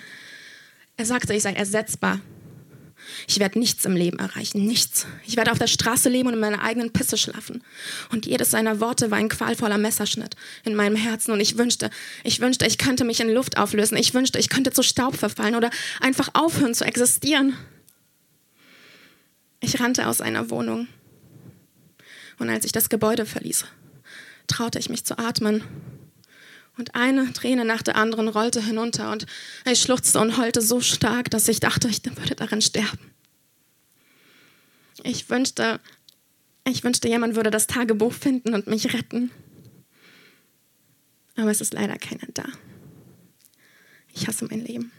Er 0.96 1.06
sagte, 1.06 1.34
ich 1.34 1.44
sei 1.44 1.52
ersetzbar. 1.52 2.18
Ich 3.26 3.38
werde 3.38 3.58
nichts 3.58 3.84
im 3.84 3.96
Leben 3.96 4.18
erreichen, 4.18 4.64
nichts. 4.64 5.06
Ich 5.26 5.36
werde 5.36 5.52
auf 5.52 5.58
der 5.58 5.66
Straße 5.66 6.08
leben 6.08 6.28
und 6.28 6.34
in 6.34 6.40
meiner 6.40 6.62
eigenen 6.62 6.92
Pisse 6.92 7.16
schlafen. 7.16 7.62
Und 8.10 8.26
jedes 8.26 8.50
seiner 8.50 8.80
Worte 8.80 9.10
war 9.10 9.18
ein 9.18 9.28
qualvoller 9.28 9.78
Messerschnitt 9.78 10.36
in 10.64 10.74
meinem 10.74 10.96
Herzen. 10.96 11.32
Und 11.32 11.40
ich 11.40 11.58
wünschte, 11.58 11.90
ich 12.22 12.40
wünschte, 12.40 12.66
ich 12.66 12.78
könnte 12.78 13.04
mich 13.04 13.20
in 13.20 13.30
Luft 13.30 13.58
auflösen. 13.58 13.96
Ich 13.96 14.14
wünschte, 14.14 14.38
ich 14.38 14.48
könnte 14.48 14.72
zu 14.72 14.82
Staub 14.82 15.16
verfallen 15.16 15.54
oder 15.54 15.70
einfach 16.00 16.30
aufhören 16.34 16.74
zu 16.74 16.84
existieren. 16.84 17.56
Ich 19.60 19.80
rannte 19.80 20.06
aus 20.08 20.20
einer 20.20 20.50
Wohnung. 20.50 20.88
Und 22.38 22.50
als 22.50 22.64
ich 22.64 22.72
das 22.72 22.88
Gebäude 22.88 23.26
verließ, 23.26 23.64
traute 24.46 24.78
ich 24.78 24.90
mich 24.90 25.04
zu 25.04 25.18
atmen. 25.18 25.62
Und 26.76 26.94
eine 26.94 27.32
Träne 27.32 27.64
nach 27.64 27.82
der 27.82 27.96
anderen 27.96 28.28
rollte 28.28 28.60
hinunter 28.60 29.12
und 29.12 29.26
ich 29.64 29.80
schluchzte 29.80 30.18
und 30.18 30.36
heulte 30.38 30.60
so 30.60 30.80
stark, 30.80 31.30
dass 31.30 31.46
ich 31.46 31.60
dachte, 31.60 31.88
ich 31.88 32.04
würde 32.04 32.34
darin 32.34 32.60
sterben. 32.60 33.12
Ich 35.04 35.30
wünschte, 35.30 35.80
ich 36.66 36.82
wünschte, 36.82 37.08
jemand 37.08 37.36
würde 37.36 37.50
das 37.50 37.66
Tagebuch 37.66 38.12
finden 38.12 38.54
und 38.54 38.66
mich 38.66 38.92
retten. 38.92 39.30
Aber 41.36 41.50
es 41.50 41.60
ist 41.60 41.74
leider 41.74 41.96
keiner 41.96 42.26
da. 42.32 42.44
Ich 44.12 44.26
hasse 44.26 44.46
mein 44.46 44.64
Leben. 44.64 44.92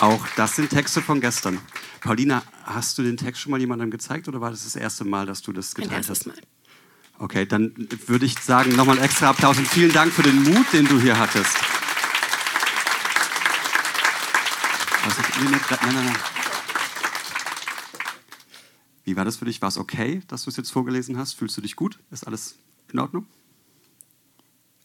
Auch 0.00 0.26
das 0.34 0.56
sind 0.56 0.70
Texte 0.70 1.02
von 1.02 1.20
gestern. 1.20 1.60
Paulina, 2.00 2.42
hast 2.64 2.96
du 2.96 3.02
den 3.02 3.18
Text 3.18 3.42
schon 3.42 3.50
mal 3.50 3.60
jemandem 3.60 3.90
gezeigt 3.90 4.28
oder 4.28 4.40
war 4.40 4.50
das 4.50 4.64
das 4.64 4.74
erste 4.74 5.04
Mal, 5.04 5.26
dass 5.26 5.42
du 5.42 5.52
das 5.52 5.74
geteilt 5.74 6.08
hast? 6.08 6.26
Mal. 6.26 6.36
Okay, 7.18 7.44
dann 7.44 7.74
würde 8.06 8.24
ich 8.24 8.38
sagen, 8.38 8.74
nochmal 8.76 8.98
extra 8.98 9.28
Applaus 9.28 9.58
und 9.58 9.68
vielen 9.68 9.92
Dank 9.92 10.10
für 10.10 10.22
den 10.22 10.42
Mut, 10.42 10.72
den 10.72 10.86
du 10.86 10.98
hier 10.98 11.18
hattest. 11.18 11.54
Also, 15.04 15.22
nein, 15.44 15.60
nein, 15.82 16.04
nein. 16.06 16.16
Wie 19.04 19.16
war 19.16 19.26
das 19.26 19.36
für 19.36 19.44
dich? 19.44 19.60
War 19.60 19.68
es 19.68 19.76
okay, 19.76 20.22
dass 20.28 20.44
du 20.44 20.50
es 20.50 20.56
jetzt 20.56 20.70
vorgelesen 20.70 21.18
hast? 21.18 21.34
Fühlst 21.34 21.58
du 21.58 21.60
dich 21.60 21.76
gut? 21.76 21.98
Ist 22.10 22.26
alles 22.26 22.56
in 22.90 23.00
Ordnung? 23.00 23.26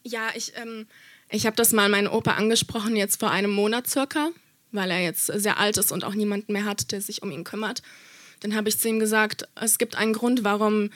Ja, 0.02 0.28
ich, 0.34 0.52
ähm, 0.56 0.86
ich 1.30 1.46
habe 1.46 1.56
das 1.56 1.72
mal 1.72 1.88
meinen 1.88 2.06
Opa 2.06 2.32
angesprochen, 2.32 2.96
jetzt 2.96 3.18
vor 3.18 3.30
einem 3.30 3.50
Monat 3.50 3.88
circa 3.88 4.28
weil 4.72 4.90
er 4.90 5.00
jetzt 5.00 5.26
sehr 5.26 5.58
alt 5.58 5.76
ist 5.76 5.92
und 5.92 6.04
auch 6.04 6.14
niemanden 6.14 6.52
mehr 6.52 6.64
hat, 6.64 6.92
der 6.92 7.00
sich 7.00 7.22
um 7.22 7.30
ihn 7.30 7.44
kümmert. 7.44 7.82
Dann 8.40 8.54
habe 8.54 8.68
ich 8.68 8.78
zu 8.78 8.88
ihm 8.88 8.98
gesagt, 8.98 9.48
es 9.54 9.78
gibt 9.78 9.96
einen 9.96 10.12
Grund, 10.12 10.44
warum 10.44 10.90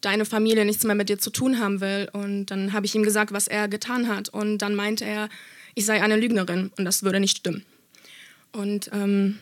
deine 0.00 0.24
Familie 0.24 0.64
nichts 0.64 0.84
mehr 0.84 0.94
mit 0.94 1.08
dir 1.08 1.18
zu 1.18 1.30
tun 1.30 1.58
haben 1.58 1.80
will. 1.80 2.08
Und 2.12 2.46
dann 2.46 2.72
habe 2.72 2.86
ich 2.86 2.94
ihm 2.94 3.02
gesagt, 3.02 3.32
was 3.32 3.48
er 3.48 3.68
getan 3.68 4.08
hat. 4.08 4.28
Und 4.28 4.58
dann 4.58 4.74
meinte 4.74 5.04
er, 5.04 5.28
ich 5.74 5.84
sei 5.84 6.02
eine 6.02 6.16
Lügnerin 6.16 6.70
und 6.76 6.84
das 6.84 7.02
würde 7.02 7.20
nicht 7.20 7.38
stimmen. 7.38 7.64
Und 8.52 8.90
ähm, 8.92 9.38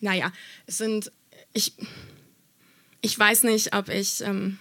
naja, 0.00 0.32
es 0.66 0.78
sind, 0.78 1.12
ich, 1.52 1.74
ich 3.00 3.18
weiß 3.18 3.44
nicht, 3.44 3.74
ob 3.74 3.88
ich, 3.88 4.20
ähm, 4.22 4.58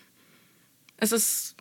es 0.98 1.12
ist 1.12 1.56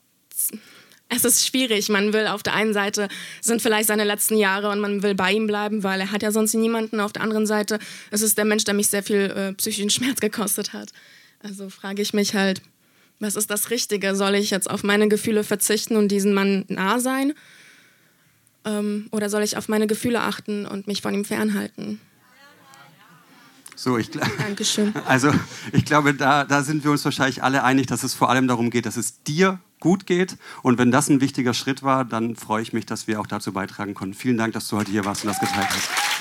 es 1.10 1.24
ist 1.24 1.46
schwierig. 1.46 1.88
Man 1.88 2.12
will 2.12 2.26
auf 2.28 2.42
der 2.42 2.54
einen 2.54 2.72
Seite, 2.72 3.08
sind 3.40 3.60
vielleicht 3.60 3.88
seine 3.88 4.04
letzten 4.04 4.36
Jahre 4.36 4.70
und 4.70 4.80
man 4.80 5.02
will 5.02 5.14
bei 5.14 5.32
ihm 5.32 5.46
bleiben, 5.46 5.82
weil 5.82 6.00
er 6.00 6.12
hat 6.12 6.22
ja 6.22 6.30
sonst 6.30 6.54
niemanden. 6.54 7.00
Auf 7.00 7.12
der 7.12 7.22
anderen 7.22 7.46
Seite 7.46 7.78
es 8.10 8.22
ist 8.22 8.38
der 8.38 8.44
Mensch, 8.44 8.64
der 8.64 8.74
mich 8.74 8.88
sehr 8.88 9.02
viel 9.02 9.30
äh, 9.30 9.52
psychischen 9.54 9.90
Schmerz 9.90 10.20
gekostet 10.20 10.72
hat. 10.72 10.90
Also 11.42 11.68
frage 11.68 12.00
ich 12.00 12.14
mich 12.14 12.34
halt, 12.34 12.62
was 13.18 13.36
ist 13.36 13.50
das 13.50 13.70
Richtige? 13.70 14.14
Soll 14.14 14.34
ich 14.34 14.50
jetzt 14.50 14.70
auf 14.70 14.82
meine 14.82 15.08
Gefühle 15.08 15.44
verzichten 15.44 15.96
und 15.96 16.08
diesem 16.08 16.32
Mann 16.32 16.64
nah 16.68 17.00
sein? 17.00 17.34
Ähm, 18.64 19.08
oder 19.10 19.28
soll 19.28 19.42
ich 19.42 19.56
auf 19.56 19.68
meine 19.68 19.86
Gefühle 19.86 20.20
achten 20.20 20.64
und 20.64 20.86
mich 20.86 21.02
von 21.02 21.12
ihm 21.12 21.24
fernhalten? 21.24 22.00
So, 23.82 23.96
ich, 23.96 24.10
Dankeschön. 24.38 24.92
Also 25.06 25.32
ich 25.72 25.86
glaube, 25.86 26.12
da, 26.12 26.44
da 26.44 26.62
sind 26.62 26.84
wir 26.84 26.90
uns 26.90 27.02
wahrscheinlich 27.06 27.42
alle 27.42 27.64
einig, 27.64 27.86
dass 27.86 28.02
es 28.02 28.12
vor 28.12 28.28
allem 28.28 28.46
darum 28.46 28.68
geht, 28.68 28.84
dass 28.84 28.98
es 28.98 29.22
dir 29.22 29.58
gut 29.78 30.04
geht. 30.04 30.36
Und 30.62 30.76
wenn 30.76 30.90
das 30.90 31.08
ein 31.08 31.22
wichtiger 31.22 31.54
Schritt 31.54 31.82
war, 31.82 32.04
dann 32.04 32.36
freue 32.36 32.60
ich 32.60 32.74
mich, 32.74 32.84
dass 32.84 33.06
wir 33.06 33.18
auch 33.18 33.26
dazu 33.26 33.54
beitragen 33.54 33.94
konnten. 33.94 34.12
Vielen 34.12 34.36
Dank, 34.36 34.52
dass 34.52 34.68
du 34.68 34.76
heute 34.76 34.90
hier 34.90 35.06
warst 35.06 35.24
und 35.24 35.28
das 35.28 35.40
geteilt 35.40 35.68
hast. 35.70 36.19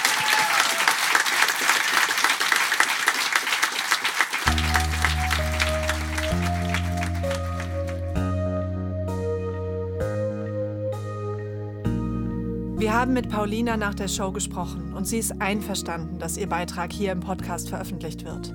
Wir 12.79 12.93
haben 12.93 13.11
mit 13.11 13.27
Paulina 13.27 13.75
nach 13.75 13.93
der 13.93 14.07
Show 14.07 14.31
gesprochen 14.31 14.93
und 14.93 15.03
sie 15.05 15.17
ist 15.17 15.41
einverstanden, 15.41 16.17
dass 16.17 16.37
ihr 16.37 16.47
Beitrag 16.47 16.93
hier 16.93 17.11
im 17.11 17.19
Podcast 17.19 17.67
veröffentlicht 17.67 18.23
wird. 18.23 18.53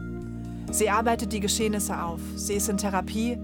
Sie 0.73 0.89
arbeitet 0.89 1.35
die 1.35 1.41
Geschehnisse 1.41 2.03
auf, 2.03 2.21
sie 2.35 2.55
ist 2.55 2.71
in 2.71 2.79
Therapie 2.79 3.37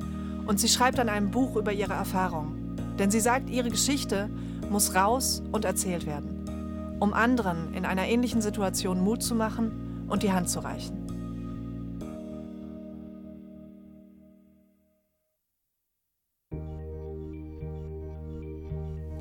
und 0.46 0.58
sie 0.58 0.68
schreibt 0.68 0.98
an 0.98 1.10
einem 1.10 1.30
Buch 1.30 1.56
über 1.56 1.74
ihre 1.74 1.92
Erfahrungen. 1.92 2.96
Denn 2.98 3.10
sie 3.10 3.20
sagt, 3.20 3.50
ihre 3.50 3.68
Geschichte 3.68 4.30
muss 4.70 4.94
raus 4.94 5.42
und 5.52 5.66
erzählt 5.66 6.06
werden, 6.06 6.96
um 6.98 7.12
anderen 7.12 7.74
in 7.74 7.84
einer 7.84 8.06
ähnlichen 8.06 8.40
Situation 8.40 9.00
Mut 9.00 9.22
zu 9.22 9.34
machen 9.34 10.06
und 10.08 10.22
die 10.22 10.32
Hand 10.32 10.48
zu 10.48 10.60
reichen. 10.60 10.99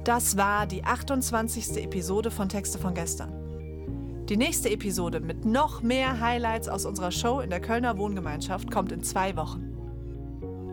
Das 0.10 0.38
war 0.38 0.66
die 0.66 0.84
28. 0.84 1.78
Episode 1.84 2.32
von 2.32 2.50
Texte 2.50 2.80
von 2.80 2.96
gestern. 2.96 3.32
Die 4.28 4.38
nächste 4.38 4.72
Episode 4.72 5.20
mit 5.20 5.46
noch 5.46 5.84
mehr 5.84 6.20
Highlights 6.20 6.68
aus 6.68 6.86
unserer 6.86 7.12
Show 7.12 7.42
in 7.42 7.52
der 7.52 7.60
Kölner 7.60 7.96
Wohngemeinschaft 8.00 8.72
kommt 8.72 8.92
in 8.92 9.04
zwei 9.04 9.36
Wochen. 9.36 9.72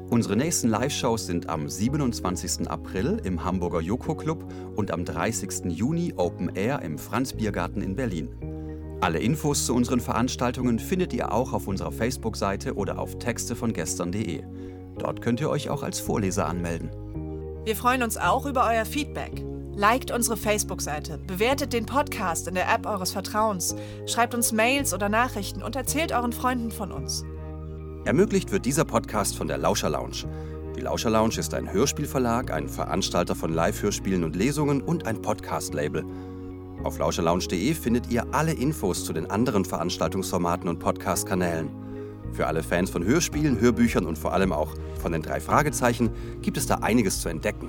Unsere 0.09 0.37
nächsten 0.37 0.69
Live-Shows 0.69 1.27
sind 1.27 1.51
am 1.51 1.69
27. 1.69 2.67
April 2.71 3.21
im 3.25 3.45
Hamburger 3.45 3.83
Joko 3.83 4.15
Club 4.15 4.43
und 4.75 4.91
am 4.91 5.05
30. 5.05 5.67
Juni 5.67 6.15
Open 6.17 6.57
Air 6.57 6.81
im 6.81 6.97
Franz 6.97 7.35
Biergarten 7.35 7.83
in 7.83 7.95
Berlin. 7.95 8.31
Alle 9.03 9.19
Infos 9.19 9.67
zu 9.67 9.75
unseren 9.75 10.01
Veranstaltungen 10.01 10.79
findet 10.79 11.13
ihr 11.13 11.31
auch 11.31 11.53
auf 11.53 11.69
unserer 11.69 11.93
Facebook-Seite 11.93 12.75
oder 12.75 12.99
auf 12.99 13.19
textevongestern.de. 13.19 14.45
Dort 14.97 15.21
könnt 15.21 15.43
ihr 15.43 15.51
euch 15.51 15.69
auch 15.69 15.83
als 15.83 16.01
Vorleser 16.01 16.47
anmelden. 16.47 16.89
Wir 17.67 17.75
freuen 17.75 18.05
uns 18.05 18.17
auch 18.17 18.47
über 18.47 18.65
euer 18.71 18.85
Feedback. 18.85 19.45
Liked 19.75 20.13
unsere 20.13 20.37
Facebook-Seite, 20.37 21.19
bewertet 21.19 21.73
den 21.73 21.85
Podcast 21.85 22.47
in 22.47 22.55
der 22.55 22.73
App 22.73 22.87
eures 22.87 23.11
Vertrauens, 23.11 23.75
schreibt 24.07 24.37
uns 24.37 24.53
Mails 24.53 24.95
oder 24.95 25.09
Nachrichten 25.09 25.65
und 25.65 25.75
erzählt 25.75 26.13
euren 26.13 26.33
Freunden 26.33 26.71
von 26.71 26.93
uns. 26.93 27.25
Ermöglicht 28.05 28.53
wird 28.53 28.67
dieser 28.67 28.85
Podcast 28.85 29.37
von 29.37 29.49
der 29.49 29.59
Lauscher 29.59 29.91
Lounge. 29.91 30.29
Die 30.77 30.81
Lauscher 30.81 31.11
Lounge 31.11 31.39
ist 31.39 31.55
ein 31.55 31.73
Hörspielverlag, 31.73 32.53
ein 32.53 32.69
Veranstalter 32.69 33.35
von 33.35 33.53
Live-Hörspielen 33.53 34.23
und 34.23 34.37
Lesungen 34.37 34.81
und 34.81 35.09
ein 35.09 35.21
Podcast-Label. 35.21 36.05
Auf 36.85 36.99
lauscherlounge.de 36.99 37.75
findet 37.75 38.13
ihr 38.13 38.33
alle 38.33 38.53
Infos 38.53 39.05
zu 39.05 39.13
den 39.13 39.29
anderen 39.29 39.65
Veranstaltungsformaten 39.65 40.69
und 40.69 40.79
Podcast-Kanälen. 40.79 41.86
Für 42.37 42.47
alle 42.47 42.63
Fans 42.63 42.91
von 42.91 43.03
Hörspielen, 43.03 43.59
Hörbüchern 43.61 44.05
und 44.05 44.19
vor 44.19 44.35
allem 44.35 44.53
auch 44.53 44.75
von 45.01 45.11
den 45.13 45.23
drei 45.23 45.41
Fragezeichen 45.41 46.11
gibt 46.43 46.59
es 46.59 46.67
da 46.67 46.77
einiges 46.77 47.23
zu 47.23 47.31
entdecken. 47.31 47.69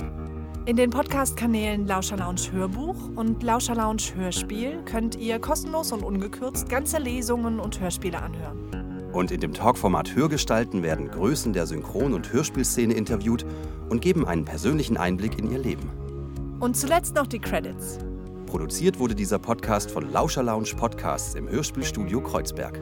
In 0.65 0.75
den 0.75 0.89
Podcast-Kanälen 0.89 1.87
Lauscher 1.87 2.17
Lounge 2.17 2.51
Hörbuch 2.51 2.97
und 3.15 3.41
Lauscher 3.43 3.75
Lounge 3.75 4.13
Hörspiel 4.17 4.83
könnt 4.83 5.15
ihr 5.15 5.39
kostenlos 5.39 5.93
und 5.93 6.03
ungekürzt 6.03 6.67
ganze 6.67 6.97
Lesungen 6.97 7.61
und 7.61 7.79
Hörspiele 7.79 8.21
anhören. 8.21 9.09
Und 9.13 9.31
in 9.31 9.39
dem 9.39 9.53
Talkformat 9.53 10.13
Hörgestalten 10.13 10.83
werden 10.83 11.07
Größen 11.07 11.53
der 11.53 11.65
Synchron- 11.65 12.13
und 12.13 12.33
Hörspielszene 12.33 12.93
interviewt 12.93 13.45
und 13.87 14.01
geben 14.01 14.27
einen 14.27 14.43
persönlichen 14.43 14.97
Einblick 14.97 15.39
in 15.39 15.49
ihr 15.49 15.59
Leben. 15.59 15.89
Und 16.59 16.75
zuletzt 16.75 17.15
noch 17.15 17.27
die 17.27 17.39
Credits. 17.39 17.99
Produziert 18.47 18.99
wurde 18.99 19.15
dieser 19.15 19.39
Podcast 19.39 19.89
von 19.89 20.11
Lauscher 20.11 20.43
Lounge 20.43 20.71
Podcasts 20.75 21.35
im 21.35 21.47
Hörspielstudio 21.47 22.19
Kreuzberg. 22.19 22.81